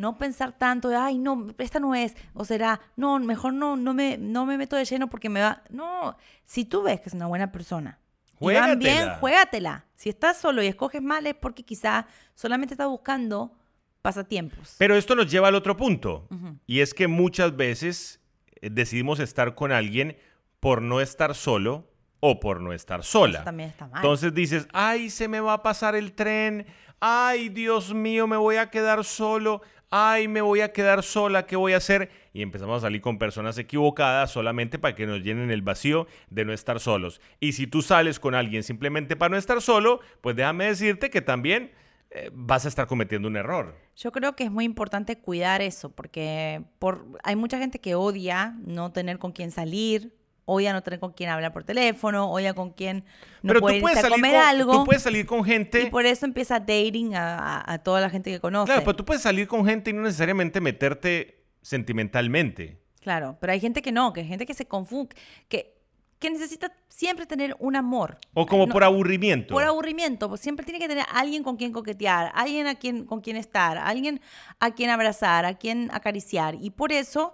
No 0.00 0.16
pensar 0.16 0.56
tanto 0.56 0.88
de, 0.88 0.96
ay, 0.96 1.18
no, 1.18 1.48
esta 1.58 1.78
no 1.78 1.94
es. 1.94 2.16
O 2.32 2.46
será, 2.46 2.80
no, 2.96 3.18
mejor 3.18 3.52
no, 3.52 3.76
no, 3.76 3.92
me, 3.92 4.16
no 4.16 4.46
me 4.46 4.56
meto 4.56 4.76
de 4.76 4.86
lleno 4.86 5.10
porque 5.10 5.28
me 5.28 5.42
va. 5.42 5.62
No, 5.68 6.16
si 6.42 6.64
tú 6.64 6.82
ves 6.82 7.00
que 7.00 7.10
es 7.10 7.14
una 7.14 7.26
buena 7.26 7.52
persona. 7.52 7.98
Y 8.40 8.54
van 8.54 8.78
bien, 8.78 9.10
Juégatela. 9.20 9.84
Si 9.94 10.08
estás 10.08 10.38
solo 10.38 10.62
y 10.62 10.66
escoges 10.66 11.02
mal 11.02 11.26
es 11.26 11.34
porque 11.34 11.62
quizá 11.62 12.06
solamente 12.34 12.72
estás 12.72 12.88
buscando 12.88 13.52
pasatiempos. 14.00 14.76
Pero 14.78 14.96
esto 14.96 15.14
nos 15.14 15.30
lleva 15.30 15.48
al 15.48 15.54
otro 15.54 15.76
punto. 15.76 16.26
Y 16.66 16.80
es 16.80 16.94
que 16.94 17.06
muchas 17.06 17.54
veces 17.54 18.20
eh, 18.62 18.70
decidimos 18.70 19.20
estar 19.20 19.54
con 19.54 19.70
alguien 19.70 20.16
por 20.60 20.80
no 20.80 21.02
estar 21.02 21.34
solo 21.34 21.90
o 22.20 22.40
por 22.40 22.62
no 22.62 22.72
estar 22.72 23.04
sola. 23.04 23.40
Eso 23.40 23.44
también 23.44 23.68
está 23.68 23.86
mal. 23.86 23.96
Entonces 23.96 24.32
dices, 24.32 24.66
ay, 24.72 25.10
se 25.10 25.28
me 25.28 25.40
va 25.40 25.54
a 25.54 25.62
pasar 25.62 25.94
el 25.94 26.12
tren. 26.12 26.66
Ay, 27.00 27.50
Dios 27.50 27.92
mío, 27.94 28.26
me 28.26 28.38
voy 28.38 28.56
a 28.56 28.70
quedar 28.70 29.04
solo. 29.04 29.60
Ay, 29.92 30.28
me 30.28 30.40
voy 30.40 30.60
a 30.60 30.72
quedar 30.72 31.02
sola. 31.02 31.46
¿Qué 31.46 31.56
voy 31.56 31.72
a 31.72 31.78
hacer? 31.78 32.10
Y 32.32 32.42
empezamos 32.42 32.78
a 32.78 32.86
salir 32.86 33.00
con 33.00 33.18
personas 33.18 33.58
equivocadas 33.58 34.30
solamente 34.30 34.78
para 34.78 34.94
que 34.94 35.04
nos 35.04 35.20
llenen 35.22 35.50
el 35.50 35.62
vacío 35.62 36.06
de 36.30 36.44
no 36.44 36.52
estar 36.52 36.78
solos. 36.78 37.20
Y 37.40 37.52
si 37.52 37.66
tú 37.66 37.82
sales 37.82 38.20
con 38.20 38.36
alguien 38.36 38.62
simplemente 38.62 39.16
para 39.16 39.30
no 39.30 39.36
estar 39.36 39.60
solo, 39.60 40.00
pues 40.20 40.36
déjame 40.36 40.66
decirte 40.66 41.10
que 41.10 41.22
también 41.22 41.72
eh, 42.12 42.30
vas 42.32 42.66
a 42.66 42.68
estar 42.68 42.86
cometiendo 42.86 43.26
un 43.26 43.36
error. 43.36 43.74
Yo 43.96 44.12
creo 44.12 44.36
que 44.36 44.44
es 44.44 44.50
muy 44.52 44.64
importante 44.64 45.18
cuidar 45.18 45.60
eso, 45.60 45.90
porque 45.90 46.62
por, 46.78 47.04
hay 47.24 47.34
mucha 47.34 47.58
gente 47.58 47.80
que 47.80 47.96
odia 47.96 48.56
no 48.64 48.92
tener 48.92 49.18
con 49.18 49.32
quién 49.32 49.50
salir, 49.50 50.12
odia 50.50 50.72
no 50.72 50.82
tener 50.82 51.00
con 51.00 51.12
quién 51.12 51.30
hablar 51.30 51.52
por 51.52 51.64
teléfono, 51.64 52.30
odia 52.30 52.54
con 52.54 52.70
quién 52.70 53.04
no 53.42 53.48
Pero 53.48 53.60
poder 53.60 53.76
tú 53.76 53.82
puedes, 53.82 53.98
irse 53.98 54.06
a 54.06 54.10
comer 54.10 54.32
con, 54.36 54.40
algo. 54.42 54.72
tú 54.72 54.84
puedes 54.84 55.02
salir 55.02 55.26
con 55.26 55.44
gente. 55.44 55.82
Y 55.82 55.86
por 55.90 56.04
eso 56.06 56.26
empieza 56.26 56.58
dating 56.60 57.14
a, 57.14 57.36
a- 57.38 57.72
a 57.74 57.78
toda 57.78 58.00
la 58.00 58.10
gente 58.10 58.30
que 58.30 58.40
conoce. 58.40 58.66
Claro, 58.66 58.82
pero 58.84 58.96
tú 58.96 59.04
puedes 59.04 59.22
salir 59.22 59.46
con 59.46 59.64
gente 59.64 59.90
y 59.90 59.92
no 59.92 60.02
necesariamente 60.02 60.60
meterte 60.60 61.44
sentimentalmente. 61.62 62.78
Claro, 63.00 63.36
pero 63.40 63.52
hay 63.52 63.60
gente 63.60 63.82
que 63.82 63.92
no, 63.92 64.12
que 64.12 64.20
hay 64.20 64.26
gente 64.28 64.44
que 64.46 64.54
se 64.54 64.66
confunde, 64.66 65.14
que, 65.48 65.74
que 66.18 66.30
necesita 66.30 66.70
siempre 66.88 67.24
tener 67.24 67.56
un 67.58 67.76
amor. 67.76 68.18
O 68.34 68.44
como 68.46 68.66
No, 68.66 68.72
por 68.72 68.84
aburrimiento. 68.84 69.54
Por 69.54 69.62
aburrimiento, 69.64 70.28
pues 70.28 70.40
siempre 70.42 70.64
tiene 70.66 70.78
que 70.78 70.86
tener 70.88 71.04
alguien 71.12 71.42
con 71.42 71.56
quien 71.56 71.72
coquetear, 71.72 72.30
alguien 72.34 72.66
a 72.66 72.74
quien, 72.74 73.06
con 73.06 73.20
quien 73.22 73.36
estar, 73.36 73.78
alguien 73.78 74.20
a 74.58 74.72
quien 74.72 74.90
abrazar, 74.90 75.46
a 75.46 75.54
quien 75.54 75.90
acariciar. 75.92 76.56
Y 76.60 76.70
por 76.70 76.92
eso 76.92 77.32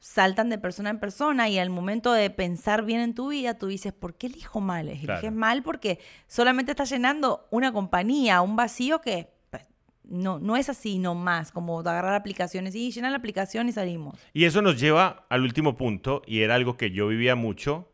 saltan 0.00 0.48
de 0.48 0.58
persona 0.58 0.90
en 0.90 0.98
persona 0.98 1.48
y 1.48 1.58
al 1.58 1.70
momento 1.70 2.12
de 2.12 2.30
pensar 2.30 2.84
bien 2.84 3.00
en 3.00 3.14
tu 3.14 3.28
vida, 3.28 3.58
tú 3.58 3.66
dices, 3.66 3.92
¿por 3.92 4.14
qué 4.14 4.26
elijo 4.28 4.60
mal? 4.60 4.88
Eliges 4.88 5.04
Claro. 5.06 5.32
mal 5.32 5.62
porque 5.62 5.98
solamente 6.26 6.72
estás 6.72 6.90
llenando 6.90 7.46
una 7.50 7.70
compañía, 7.72 8.40
un 8.40 8.56
vacío 8.56 9.00
que 9.02 9.28
pues, 9.50 9.64
no, 10.04 10.38
no 10.38 10.56
es 10.56 10.68
así 10.70 10.98
nomás, 10.98 11.52
como 11.52 11.78
agarrar 11.80 12.14
aplicaciones 12.14 12.74
y 12.74 12.90
llenar 12.90 13.12
la 13.12 13.18
aplicación 13.18 13.68
y 13.68 13.72
salimos. 13.72 14.18
Y 14.32 14.46
eso 14.46 14.62
nos 14.62 14.80
lleva 14.80 15.26
al 15.28 15.42
último 15.42 15.76
punto, 15.76 16.22
y 16.26 16.40
era 16.40 16.54
algo 16.54 16.76
que 16.76 16.90
yo 16.90 17.06
vivía 17.06 17.36
mucho, 17.36 17.92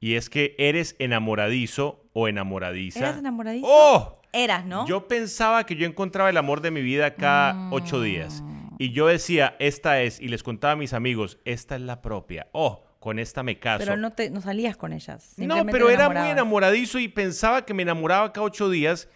y 0.00 0.14
es 0.14 0.28
que 0.28 0.56
eres 0.58 0.96
enamoradizo 0.98 2.04
o 2.12 2.28
enamoradiza. 2.28 2.98
¿Eras 2.98 3.18
enamoradizo? 3.18 3.66
¡Oh! 3.68 4.20
Eras, 4.32 4.66
¿no? 4.66 4.86
Yo 4.86 5.08
pensaba 5.08 5.64
que 5.64 5.74
yo 5.76 5.86
encontraba 5.86 6.28
el 6.28 6.36
amor 6.36 6.60
de 6.60 6.70
mi 6.70 6.82
vida 6.82 7.14
cada 7.14 7.70
ocho 7.70 8.02
días. 8.02 8.42
Y 8.78 8.92
yo 8.92 9.08
decía, 9.08 9.56
esta 9.58 10.00
es, 10.02 10.20
y 10.20 10.28
les 10.28 10.42
contaba 10.42 10.74
a 10.74 10.76
mis 10.76 10.92
amigos, 10.92 11.38
esta 11.44 11.74
es 11.74 11.82
la 11.82 12.00
propia. 12.00 12.46
Oh, 12.52 12.84
con 13.00 13.18
esta 13.18 13.42
me 13.42 13.58
caso. 13.58 13.80
Pero 13.80 13.96
no, 13.96 14.12
te, 14.12 14.30
no 14.30 14.40
salías 14.40 14.76
con 14.76 14.92
ellas. 14.92 15.34
No, 15.36 15.66
pero 15.66 15.90
era 15.90 16.08
muy 16.08 16.30
enamoradizo 16.30 16.98
y 16.98 17.08
pensaba 17.08 17.64
que 17.64 17.74
me 17.74 17.82
enamoraba 17.82 18.32
cada 18.32 18.46
ocho 18.46 18.70
días. 18.70 19.08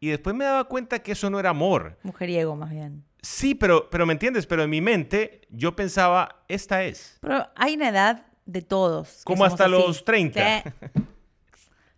Y 0.00 0.08
después 0.08 0.36
me 0.36 0.44
daba 0.44 0.64
cuenta 0.64 1.00
que 1.00 1.12
eso 1.12 1.28
no 1.28 1.40
era 1.40 1.50
amor. 1.50 1.98
Mujeriego, 2.04 2.54
más 2.54 2.70
bien. 2.70 3.04
Sí, 3.20 3.56
pero, 3.56 3.90
pero 3.90 4.06
me 4.06 4.12
entiendes, 4.12 4.46
pero 4.46 4.62
en 4.62 4.70
mi 4.70 4.80
mente 4.80 5.40
yo 5.50 5.74
pensaba, 5.74 6.44
esta 6.46 6.84
es. 6.84 7.18
Pero 7.20 7.48
hay 7.56 7.74
una 7.74 7.88
edad 7.88 8.26
de 8.46 8.62
todos. 8.62 9.22
Como 9.24 9.44
hasta 9.44 9.64
así. 9.64 9.72
los 9.72 10.04
30. 10.04 10.62
Sí. 10.62 10.70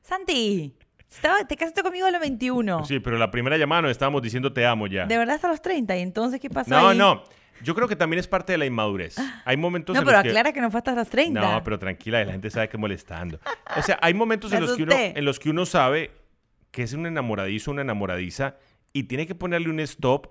Santi, 0.00 0.74
estaba- 1.10 1.44
te 1.46 1.56
casaste 1.56 1.82
conmigo 1.82 2.06
a 2.06 2.10
los 2.10 2.20
21. 2.20 2.84
Sí, 2.84 3.00
pero 3.00 3.18
la 3.18 3.30
primera 3.30 3.56
llamada 3.58 3.82
nos 3.82 3.90
estábamos 3.90 4.22
diciendo 4.22 4.52
te 4.52 4.64
amo 4.66 4.86
ya. 4.86 5.06
De 5.06 5.18
verdad 5.18 5.36
hasta 5.36 5.48
los 5.48 5.60
30. 5.62 5.96
¿Y 5.96 6.02
entonces 6.02 6.40
qué 6.40 6.50
pasó 6.50 6.70
No, 6.70 6.88
ahí? 6.88 6.98
no. 6.98 7.22
Yo 7.62 7.74
creo 7.74 7.86
que 7.88 7.96
también 7.96 8.18
es 8.20 8.26
parte 8.26 8.52
de 8.52 8.58
la 8.58 8.64
inmadurez. 8.64 9.16
Hay 9.44 9.58
momentos 9.58 9.92
No, 9.94 10.00
en 10.00 10.06
pero 10.06 10.16
los 10.16 10.22
que... 10.22 10.28
aclara 10.30 10.52
que 10.52 10.60
no 10.62 10.70
fue 10.70 10.78
hasta 10.78 10.94
los 10.94 11.08
30. 11.10 11.40
No, 11.40 11.62
pero 11.62 11.78
tranquila, 11.78 12.24
la 12.24 12.32
gente 12.32 12.48
sabe 12.50 12.70
que 12.70 12.78
molestando. 12.78 13.38
O 13.76 13.82
sea, 13.82 13.98
hay 14.00 14.14
momentos 14.14 14.50
Me 14.50 14.56
en 14.56 14.62
los, 14.62 14.76
que 14.76 14.82
uno, 14.84 14.94
en 14.96 15.24
los 15.26 15.38
que 15.38 15.50
uno 15.50 15.66
sabe 15.66 16.10
que 16.70 16.82
es 16.84 16.94
un 16.94 17.04
enamoradizo, 17.04 17.70
una 17.72 17.82
enamoradiza, 17.82 18.56
y 18.94 19.02
tiene 19.04 19.26
que 19.26 19.34
ponerle 19.34 19.68
un 19.68 19.78
stop 19.80 20.28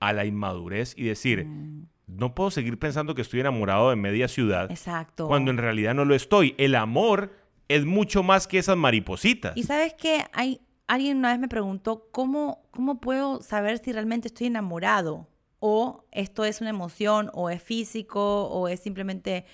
a 0.00 0.12
la 0.14 0.24
inmadurez 0.24 0.94
y 0.96 1.04
decir, 1.04 1.44
Mm. 1.44 1.86
no 2.06 2.34
puedo 2.34 2.50
seguir 2.50 2.78
pensando 2.78 3.14
que 3.14 3.20
estoy 3.22 3.40
enamorado 3.40 3.90
de 3.90 3.96
media 3.96 4.26
ciudad 4.28 4.70
Exacto. 4.70 5.26
cuando 5.28 5.50
en 5.50 5.58
realidad 5.58 5.94
no 5.94 6.04
lo 6.06 6.14
estoy. 6.14 6.54
El 6.56 6.76
amor 6.76 7.32
es 7.68 7.84
mucho 7.84 8.22
más 8.22 8.46
que 8.46 8.58
esas 8.58 8.76
maripositas. 8.76 9.56
Y 9.56 9.62
sabes 9.64 9.94
que 9.94 10.24
hay 10.32 10.60
alguien 10.86 11.16
una 11.18 11.30
vez 11.30 11.38
me 11.38 11.48
preguntó 11.48 12.08
cómo 12.12 12.62
cómo 12.70 13.00
puedo 13.00 13.40
saber 13.40 13.78
si 13.78 13.92
realmente 13.92 14.28
estoy 14.28 14.48
enamorado 14.48 15.26
o 15.60 16.04
esto 16.12 16.44
es 16.44 16.60
una 16.60 16.70
emoción 16.70 17.30
o 17.32 17.48
es 17.48 17.62
físico 17.62 18.44
o 18.48 18.68
es 18.68 18.80
simplemente 18.80 19.46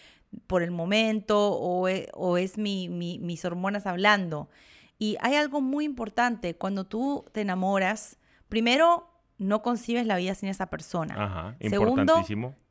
por 0.47 0.63
el 0.63 0.71
momento 0.73 1.53
o 1.53 1.87
es, 1.89 2.09
o 2.15 2.37
es 2.37 2.57
mi, 2.59 2.89
mi- 2.89 3.19
mis 3.19 3.45
hormonas 3.45 3.87
hablando. 3.87 4.49
Y 4.99 5.17
hay 5.21 5.35
algo 5.37 5.61
muy 5.61 5.85
importante 5.85 6.55
cuando 6.57 6.85
tú 6.85 7.25
te 7.33 7.41
enamoras. 7.43 8.19
Primero, 8.49 9.09
no 9.39 9.63
concibes 9.63 10.07
la 10.07 10.17
vida 10.17 10.35
sin 10.35 10.49
esa 10.49 10.67
persona. 10.67 11.15
Ajá, 11.25 11.57
Segundo, 11.71 12.15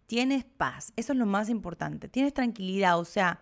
tienes 0.05 0.43
paz. 0.46 0.93
Eso 0.96 1.13
es 1.13 1.19
lo 1.19 1.25
más 1.25 1.50
importante. 1.50 2.08
Tienes 2.10 2.34
tranquilidad. 2.34 3.00
O 3.00 3.05
sea, 3.05 3.41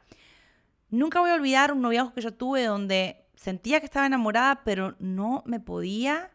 nunca 0.90 1.20
voy 1.20 1.30
a 1.32 1.36
olvidar 1.36 1.72
un 1.74 1.82
noviazgo 1.82 2.14
que 2.14 2.22
yo 2.22 2.34
tuve 2.34 2.64
donde 2.66 3.26
sentía 3.36 3.80
que 3.80 3.86
estaba 3.86 4.06
enamorada, 4.06 4.64
pero 4.64 4.96
no 5.00 5.44
me 5.46 5.60
podía, 5.60 6.32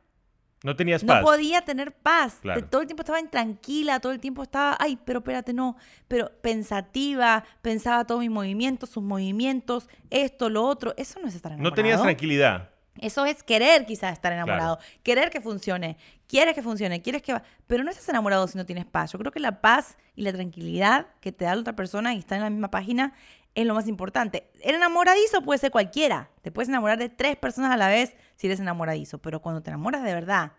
No 0.62 0.76
tenías 0.76 1.02
no 1.02 1.08
paz. 1.14 1.22
podía 1.24 1.62
tener 1.62 1.92
paz. 1.92 2.38
Claro. 2.42 2.64
Todo 2.68 2.80
el 2.82 2.86
tiempo 2.86 3.02
estaba 3.02 3.18
intranquila, 3.20 3.98
todo 4.00 4.12
el 4.12 4.20
tiempo 4.20 4.42
estaba, 4.42 4.76
ay, 4.78 4.98
pero 5.04 5.18
espérate, 5.18 5.52
no, 5.52 5.76
pero 6.06 6.30
pensativa, 6.40 7.44
pensaba 7.60 8.04
todos 8.06 8.20
mis 8.20 8.30
movimientos, 8.30 8.90
sus 8.90 9.02
movimientos, 9.02 9.88
esto, 10.10 10.48
lo 10.48 10.64
otro. 10.64 10.94
Eso 10.96 11.18
no 11.20 11.28
es 11.28 11.34
estar 11.34 11.52
enamorado. 11.52 11.70
No 11.70 11.74
tenías 11.74 12.00
tranquilidad. 12.02 12.68
Eso 13.00 13.24
es 13.24 13.42
querer 13.42 13.86
quizás 13.86 14.12
estar 14.12 14.32
enamorado, 14.34 14.78
querer 15.02 15.30
que 15.30 15.40
funcione, 15.40 15.96
quieres 16.26 16.54
que 16.54 16.62
funcione, 16.62 17.00
quieres 17.00 17.22
que... 17.22 17.32
va- 17.32 17.42
Pero 17.66 17.84
no 17.84 17.90
estás 17.90 18.06
enamorado 18.10 18.46
si 18.46 18.58
no 18.58 18.66
tienes 18.66 18.84
paz. 18.84 19.12
Yo 19.12 19.18
creo 19.18 19.32
que 19.32 19.40
la 19.40 19.62
paz 19.62 19.96
y 20.14 20.20
la 20.22 20.32
tranquilidad 20.32 21.06
que 21.22 21.32
te 21.32 21.46
da 21.46 21.54
la 21.54 21.62
otra 21.62 21.74
persona 21.74 22.12
y 22.14 22.18
está 22.18 22.36
en 22.36 22.42
la 22.42 22.50
misma 22.50 22.70
página 22.70 23.14
es 23.54 23.66
lo 23.66 23.74
más 23.74 23.86
importante. 23.88 24.50
El 24.60 24.74
enamoradizo 24.76 25.42
puede 25.42 25.58
ser 25.58 25.70
cualquiera. 25.70 26.30
Te 26.42 26.50
puedes 26.50 26.68
enamorar 26.68 26.98
de 26.98 27.08
tres 27.08 27.36
personas 27.36 27.70
a 27.70 27.76
la 27.76 27.88
vez 27.88 28.14
si 28.36 28.46
eres 28.46 28.60
enamoradizo, 28.60 29.18
pero 29.18 29.40
cuando 29.40 29.62
te 29.62 29.70
enamoras 29.70 30.02
de 30.02 30.14
verdad 30.14 30.52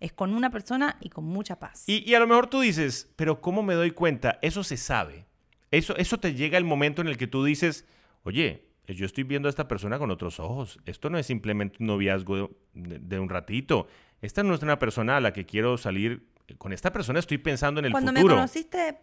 es 0.00 0.12
con 0.12 0.34
una 0.34 0.50
persona 0.50 0.96
y 1.00 1.10
con 1.10 1.24
mucha 1.24 1.60
paz. 1.60 1.84
Y, 1.86 2.08
y 2.10 2.14
a 2.14 2.20
lo 2.20 2.26
mejor 2.26 2.48
tú 2.48 2.60
dices, 2.60 3.12
pero 3.14 3.40
¿cómo 3.40 3.62
me 3.62 3.74
doy 3.74 3.92
cuenta? 3.92 4.38
Eso 4.42 4.64
se 4.64 4.76
sabe. 4.76 5.26
Eso, 5.70 5.96
eso 5.96 6.18
te 6.18 6.34
llega 6.34 6.58
el 6.58 6.64
momento 6.64 7.00
en 7.00 7.08
el 7.08 7.16
que 7.16 7.28
tú 7.28 7.44
dices, 7.44 7.86
oye, 8.24 8.68
yo 8.88 9.06
estoy 9.06 9.22
viendo 9.22 9.48
a 9.48 9.50
esta 9.50 9.68
persona 9.68 9.98
con 10.00 10.10
otros 10.10 10.40
ojos. 10.40 10.80
Esto 10.86 11.08
no 11.08 11.18
es 11.18 11.26
simplemente 11.26 11.76
un 11.78 11.86
noviazgo 11.86 12.50
de, 12.74 12.98
de 12.98 13.18
un 13.20 13.28
ratito. 13.28 13.86
Esta 14.20 14.42
no 14.42 14.54
es 14.54 14.62
una 14.62 14.78
persona 14.80 15.16
a 15.16 15.20
la 15.20 15.32
que 15.32 15.46
quiero 15.46 15.78
salir. 15.78 16.28
Con 16.58 16.72
esta 16.72 16.92
persona 16.92 17.20
estoy 17.20 17.38
pensando 17.38 17.78
en 17.78 17.86
el 17.86 17.92
Cuando 17.92 18.10
futuro. 18.10 18.34
me 18.34 18.40
conociste, 18.40 18.98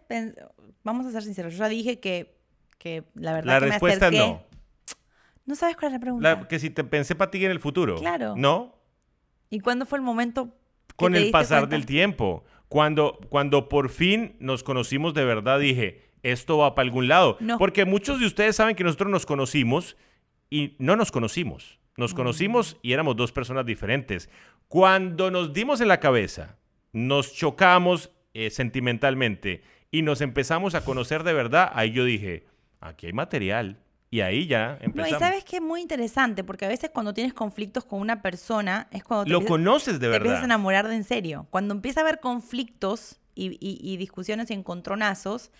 vamos 0.84 1.06
a 1.06 1.10
ser 1.10 1.22
sinceros, 1.22 1.54
yo 1.54 1.60
ya 1.60 1.68
dije 1.68 1.98
que, 1.98 2.39
que 2.80 3.04
la 3.14 3.34
verdad 3.34 3.52
la 3.54 3.60
que 3.60 3.66
respuesta 3.72 4.10
me 4.10 4.16
acerqué... 4.18 4.32
no. 4.32 4.42
No 5.46 5.54
sabes 5.54 5.76
cuál 5.76 5.88
es 5.88 5.92
la 5.92 6.00
pregunta. 6.00 6.34
La- 6.34 6.48
que 6.48 6.58
si 6.58 6.70
te 6.70 6.82
pensé 6.82 7.14
para 7.14 7.30
ti 7.30 7.44
en 7.44 7.50
el 7.50 7.60
futuro. 7.60 7.96
Claro. 7.96 8.34
No. 8.36 8.74
¿Y 9.50 9.60
cuándo 9.60 9.84
fue 9.84 9.98
el 9.98 10.04
momento 10.04 10.46
que 10.88 10.94
Con 10.96 11.12
te 11.12 11.18
el 11.18 11.24
diste 11.24 11.32
pasar 11.32 11.60
cuenta? 11.62 11.76
del 11.76 11.86
tiempo. 11.86 12.44
Cuando, 12.68 13.18
cuando 13.28 13.68
por 13.68 13.88
fin 13.90 14.36
nos 14.38 14.62
conocimos 14.62 15.12
de 15.12 15.24
verdad, 15.24 15.58
dije, 15.58 16.10
esto 16.22 16.58
va 16.58 16.74
para 16.74 16.86
algún 16.86 17.08
lado. 17.08 17.36
No. 17.40 17.58
Porque 17.58 17.84
muchos 17.84 18.18
de 18.20 18.26
ustedes 18.26 18.56
saben 18.56 18.76
que 18.76 18.84
nosotros 18.84 19.10
nos 19.10 19.26
conocimos 19.26 19.96
y 20.50 20.76
no 20.78 20.96
nos 20.96 21.10
conocimos. 21.12 21.78
Mm. 21.96 22.00
Nos 22.00 22.14
conocimos 22.14 22.76
y 22.82 22.92
éramos 22.92 23.16
dos 23.16 23.32
personas 23.32 23.66
diferentes. 23.66 24.30
Cuando 24.68 25.30
nos 25.30 25.52
dimos 25.52 25.80
en 25.80 25.88
la 25.88 26.00
cabeza, 26.00 26.56
nos 26.92 27.34
chocamos 27.34 28.10
eh, 28.34 28.50
sentimentalmente 28.50 29.62
y 29.90 30.02
nos 30.02 30.20
empezamos 30.20 30.74
a 30.76 30.84
conocer 30.84 31.24
de 31.24 31.32
verdad, 31.32 31.70
ahí 31.74 31.90
yo 31.90 32.04
dije, 32.04 32.46
aquí 32.80 33.06
hay 33.06 33.12
material. 33.12 33.78
Y 34.12 34.22
ahí 34.22 34.48
ya 34.48 34.76
No, 34.80 34.86
empezamos. 34.86 35.16
y 35.16 35.20
sabes 35.20 35.44
que 35.44 35.56
es 35.56 35.62
muy 35.62 35.80
interesante, 35.80 36.42
porque 36.42 36.64
a 36.64 36.68
veces 36.68 36.90
cuando 36.90 37.14
tienes 37.14 37.32
conflictos 37.32 37.84
con 37.84 38.00
una 38.00 38.22
persona, 38.22 38.88
es 38.90 39.04
cuando 39.04 39.24
te, 39.24 39.30
Lo 39.30 39.36
empiezas, 39.38 39.50
conoces 39.52 39.92
de 39.94 40.00
te 40.00 40.06
empiezas 40.06 40.26
a 40.26 40.32
verdad. 40.40 40.44
enamorar 40.46 40.88
de 40.88 40.96
en 40.96 41.04
serio. 41.04 41.46
Cuando 41.50 41.74
empieza 41.74 42.00
a 42.00 42.02
haber 42.02 42.18
conflictos 42.18 43.20
y, 43.36 43.50
y- 43.60 43.78
y 43.80 43.96
discusiones 43.98 44.50
y 44.50 44.54
encontronazos, 44.54 45.52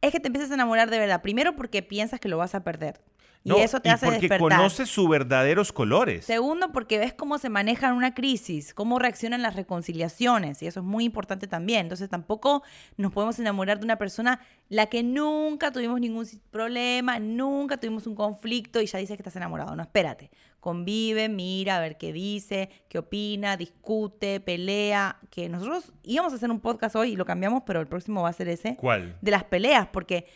es 0.00 0.12
que 0.12 0.20
te 0.20 0.28
empiezas 0.28 0.52
a 0.52 0.54
enamorar 0.54 0.90
de 0.90 0.98
verdad. 1.00 1.22
Primero 1.22 1.56
porque 1.56 1.82
piensas 1.82 2.20
que 2.20 2.28
lo 2.28 2.38
vas 2.38 2.54
a 2.54 2.62
perder. 2.62 3.00
Y 3.44 3.50
No, 3.50 3.56
eso 3.58 3.80
te 3.80 3.88
hace 3.88 4.04
porque 4.06 4.20
despertar. 4.28 4.58
conoces 4.58 4.88
sus 4.90 5.08
verdaderos 5.08 5.72
colores. 5.72 6.24
Segundo, 6.24 6.72
porque 6.72 6.98
ves 6.98 7.14
cómo 7.14 7.38
se 7.38 7.48
maneja 7.48 7.88
en 7.88 7.94
una 7.94 8.12
crisis, 8.12 8.74
cómo 8.74 8.98
reaccionan 8.98 9.42
las 9.42 9.54
reconciliaciones, 9.56 10.60
y 10.62 10.66
eso 10.66 10.80
es 10.80 10.86
muy 10.86 11.04
importante 11.04 11.46
también. 11.46 11.80
Entonces, 11.82 12.08
tampoco 12.10 12.62
nos 12.96 13.12
podemos 13.12 13.38
enamorar 13.38 13.78
de 13.78 13.84
una 13.84 13.96
persona 13.96 14.40
la 14.68 14.86
que 14.86 15.02
nunca 15.02 15.70
tuvimos 15.70 16.00
ningún 16.00 16.26
problema, 16.50 17.18
nunca 17.20 17.76
tuvimos 17.78 18.06
un 18.06 18.14
conflicto 18.14 18.80
y 18.80 18.86
ya 18.86 18.98
dice 18.98 19.16
que 19.16 19.22
estás 19.22 19.36
enamorado. 19.36 19.74
No, 19.76 19.82
espérate. 19.82 20.30
Convive, 20.60 21.28
mira, 21.28 21.76
a 21.76 21.80
ver 21.80 21.96
qué 21.96 22.12
dice, 22.12 22.68
qué 22.88 22.98
opina, 22.98 23.56
discute, 23.56 24.40
pelea. 24.40 25.16
Que 25.30 25.48
nosotros 25.48 25.92
íbamos 26.02 26.32
a 26.32 26.36
hacer 26.36 26.50
un 26.50 26.58
podcast 26.60 26.96
hoy 26.96 27.12
y 27.12 27.16
lo 27.16 27.24
cambiamos, 27.24 27.62
pero 27.64 27.80
el 27.80 27.86
próximo 27.86 28.22
va 28.22 28.30
a 28.30 28.32
ser 28.32 28.48
ese. 28.48 28.74
¿Cuál? 28.76 29.16
De 29.22 29.30
las 29.30 29.44
peleas, 29.44 29.86
porque, 29.86 30.26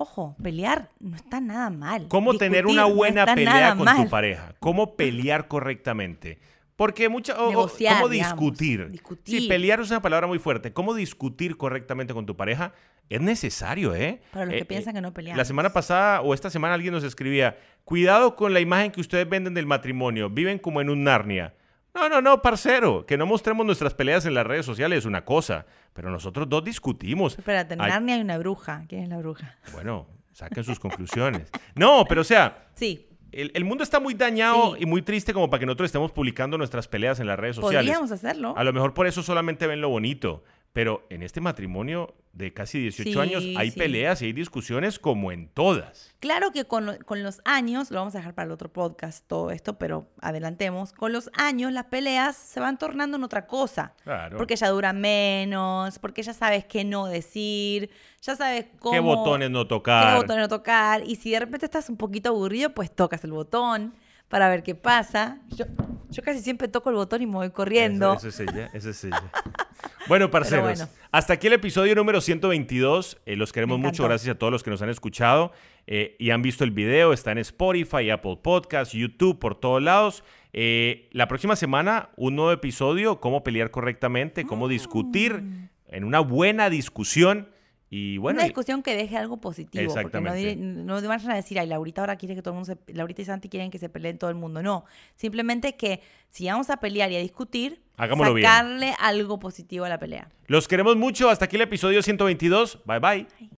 ojo, 0.00 0.34
pelear 0.42 0.88
no 0.98 1.14
está 1.16 1.40
nada 1.40 1.68
mal. 1.70 2.08
¿Cómo 2.08 2.34
tener 2.38 2.66
una 2.66 2.82
no 2.82 2.94
buena 2.94 3.20
está 3.22 3.34
pelea 3.34 3.74
con 3.76 3.84
mal. 3.84 4.04
tu 4.04 4.08
pareja? 4.10 4.54
¿Cómo 4.58 4.96
pelear 4.96 5.46
correctamente? 5.46 6.38
Porque 6.76 7.10
mucha, 7.10 7.38
o- 7.38 7.48
o- 7.48 7.50
Negociar, 7.50 7.96
¿Cómo 7.96 8.08
digamos, 8.08 8.40
discutir? 8.40 8.90
discutir. 8.90 9.40
Sí, 9.42 9.48
pelear 9.48 9.80
es 9.80 9.90
una 9.90 10.00
palabra 10.00 10.26
muy 10.26 10.38
fuerte. 10.38 10.72
¿Cómo 10.72 10.94
discutir 10.94 11.58
correctamente 11.58 12.14
con 12.14 12.24
tu 12.24 12.34
pareja? 12.36 12.72
Es 13.10 13.20
necesario, 13.20 13.94
¿eh? 13.94 14.22
Para 14.32 14.46
los 14.46 14.54
que 14.54 14.60
Eh, 14.60 14.64
piensan 14.64 14.94
eh, 14.94 14.98
que 14.98 15.02
no 15.02 15.12
peleamos. 15.12 15.36
La 15.36 15.44
semana 15.44 15.72
pasada 15.74 16.22
o 16.22 16.32
esta 16.32 16.48
semana 16.48 16.72
alguien 16.74 16.94
nos 16.94 17.04
escribía, 17.04 17.58
cuidado 17.84 18.34
con 18.36 18.54
la 18.54 18.60
imagen 18.60 18.92
que 18.92 19.00
ustedes 19.02 19.28
venden 19.28 19.52
del 19.52 19.66
matrimonio, 19.66 20.30
viven 20.30 20.58
como 20.58 20.80
en 20.80 20.88
un 20.88 21.04
Narnia. 21.04 21.52
No, 21.94 22.08
no, 22.08 22.20
no, 22.22 22.40
parcero, 22.40 23.04
que 23.04 23.16
no 23.16 23.26
mostremos 23.26 23.66
nuestras 23.66 23.94
peleas 23.94 24.24
en 24.26 24.34
las 24.34 24.46
redes 24.46 24.64
sociales 24.64 25.00
es 25.00 25.04
una 25.06 25.24
cosa, 25.24 25.66
pero 25.92 26.10
nosotros 26.10 26.48
dos 26.48 26.62
discutimos. 26.64 27.36
Espérate, 27.38 27.74
en 27.74 27.78
Narnia 27.78 28.14
hay 28.14 28.20
una 28.20 28.38
bruja. 28.38 28.84
¿Quién 28.88 29.02
es 29.04 29.08
la 29.08 29.18
bruja? 29.18 29.56
Bueno, 29.72 30.06
saquen 30.32 30.62
sus 30.64 30.78
conclusiones. 30.78 31.50
No, 31.74 32.04
pero 32.08 32.20
o 32.20 32.24
sea, 32.24 32.68
Sí, 32.74 33.08
el, 33.32 33.50
el 33.54 33.64
mundo 33.64 33.82
está 33.84 33.98
muy 34.00 34.14
dañado 34.14 34.74
Sí. 34.76 34.82
y 34.82 34.86
muy 34.86 35.02
triste 35.02 35.32
como 35.32 35.50
para 35.50 35.58
que 35.60 35.66
nosotros 35.66 35.86
estemos 35.86 36.12
publicando 36.12 36.56
nuestras 36.58 36.86
peleas 36.88 37.18
en 37.20 37.26
las 37.26 37.38
redes 37.38 37.56
sociales. 37.56 37.86
podríamos 37.88 38.12
hacerlo. 38.12 38.54
A 38.56 38.62
lo 38.64 38.72
mejor 38.72 38.94
por 38.94 39.06
eso 39.06 39.22
solamente 39.22 39.66
ven 39.66 39.80
lo 39.80 39.88
bonito. 39.88 40.44
Pero 40.72 41.04
en 41.10 41.22
este 41.24 41.40
matrimonio 41.40 42.14
de 42.32 42.52
casi 42.54 42.78
18 42.78 43.10
Sí, 43.10 43.18
años 43.18 43.44
hay 43.56 43.72
sí. 43.72 43.78
peleas 43.78 44.22
y 44.22 44.26
hay 44.26 44.32
discusiones 44.32 45.00
como 45.00 45.32
en 45.32 45.48
todas. 45.48 46.14
Claro 46.20 46.52
que 46.52 46.64
con, 46.64 46.96
con 47.04 47.24
los 47.24 47.40
años, 47.44 47.90
lo 47.90 47.98
vamos 47.98 48.14
a 48.14 48.18
dejar 48.18 48.34
para 48.34 48.46
el 48.46 48.52
otro 48.52 48.72
podcast 48.72 49.26
todo 49.26 49.50
esto, 49.50 49.78
pero 49.78 50.06
adelantemos, 50.20 50.92
con 50.92 51.12
los 51.12 51.28
años 51.34 51.72
las 51.72 51.86
peleas 51.86 52.36
se 52.36 52.60
van 52.60 52.78
tornando 52.78 53.16
en 53.16 53.24
otra 53.24 53.48
cosa. 53.48 53.94
Claro. 54.04 54.36
Porque 54.36 54.54
ya 54.54 54.68
duran 54.68 55.00
menos, 55.00 55.98
porque 55.98 56.22
ya 56.22 56.34
sabes 56.34 56.64
qué 56.66 56.84
no 56.84 57.06
decir, 57.06 57.90
ya 58.22 58.36
sabes 58.36 58.66
cómo... 58.78 58.92
¿Qué 58.92 59.00
botones 59.00 59.50
no 59.50 59.64
qué 59.64 59.68
tocar? 59.70 60.16
botones 60.18 60.42
no 60.42 60.48
tocar. 60.48 61.02
Y 61.04 61.16
si 61.16 61.32
de 61.32 61.40
repente 61.40 61.66
estás 61.66 61.88
un 61.88 61.96
poquito 61.96 62.28
aburrido, 62.28 62.70
pues 62.74 62.94
tocas 62.94 63.24
el 63.24 63.32
botón 63.32 63.92
para 64.28 64.48
ver 64.48 64.62
qué 64.62 64.76
pasa. 64.76 65.40
Yo, 65.48 65.64
yo 66.10 66.22
casi 66.22 66.40
siempre 66.40 66.68
toco 66.68 66.90
el 66.90 66.96
botón 66.96 67.22
y 67.22 67.26
me 67.26 67.32
voy 67.34 67.50
corriendo. 67.50 68.12
Eso, 68.14 68.28
eso 68.28 68.44
es 68.44 68.48
ella, 68.48 68.70
eso 68.72 68.90
es 68.90 69.02
ella. 69.04 69.32
Bueno, 70.08 70.30
parceros, 70.30 70.64
bueno. 70.64 70.88
hasta 71.12 71.34
aquí 71.34 71.46
el 71.46 71.54
episodio 71.54 71.94
número 71.94 72.20
122. 72.20 73.18
Eh, 73.26 73.36
los 73.36 73.52
queremos 73.52 73.78
mucho. 73.78 74.04
Gracias 74.04 74.34
a 74.34 74.38
todos 74.38 74.52
los 74.52 74.62
que 74.62 74.70
nos 74.70 74.82
han 74.82 74.88
escuchado 74.88 75.52
eh, 75.86 76.16
y 76.18 76.30
han 76.30 76.42
visto 76.42 76.64
el 76.64 76.70
video. 76.70 77.12
Está 77.12 77.32
en 77.32 77.38
Spotify, 77.38 78.10
Apple 78.10 78.38
Podcasts, 78.42 78.94
YouTube, 78.94 79.38
por 79.38 79.54
todos 79.54 79.82
lados. 79.82 80.24
Eh, 80.52 81.08
la 81.12 81.28
próxima 81.28 81.54
semana, 81.56 82.10
un 82.16 82.36
nuevo 82.36 82.52
episodio, 82.52 83.20
cómo 83.20 83.44
pelear 83.44 83.70
correctamente, 83.70 84.44
cómo 84.44 84.68
discutir 84.68 85.42
en 85.88 86.04
una 86.04 86.20
buena 86.20 86.70
discusión. 86.70 87.48
Y 87.92 88.18
bueno, 88.18 88.36
una 88.38 88.44
discusión 88.44 88.84
que 88.84 88.94
deje 88.94 89.16
algo 89.16 89.38
positivo. 89.38 89.92
Porque 89.92 90.20
no, 90.20 90.32
Exactamente. 90.32 90.56
no 90.56 91.02
vayan 91.08 91.30
a 91.32 91.34
decir, 91.34 91.58
ay, 91.58 91.66
Laurita 91.66 92.02
ahora 92.02 92.14
quiere 92.14 92.36
que 92.36 92.40
todo 92.42 92.54
el 92.54 92.60
mundo 92.60 92.72
se... 92.86 92.94
Laurita 92.94 93.22
y 93.22 93.24
Santi 93.24 93.48
quieren 93.48 93.70
que 93.72 93.78
se 93.80 93.88
peleen 93.88 94.16
todo 94.16 94.30
el 94.30 94.36
mundo. 94.36 94.62
No, 94.62 94.84
simplemente 95.16 95.74
que 95.76 96.00
si 96.30 96.46
vamos 96.46 96.70
a 96.70 96.76
pelear 96.76 97.10
y 97.10 97.16
a 97.16 97.18
discutir, 97.18 97.82
Hagámoslo 97.96 98.32
bien. 98.34 98.46
sacarle 98.48 98.94
algo 99.00 99.40
positivo 99.40 99.84
a 99.86 99.88
la 99.88 99.98
pelea. 99.98 100.28
los 100.46 100.68
queremos 100.68 100.96
mucho. 100.96 101.28
Hasta 101.30 101.46
aquí 101.46 101.56
el 101.56 101.62
episodio 101.62 102.00
122. 102.00 102.78
Bye 102.86 102.98
bye. 103.00 103.50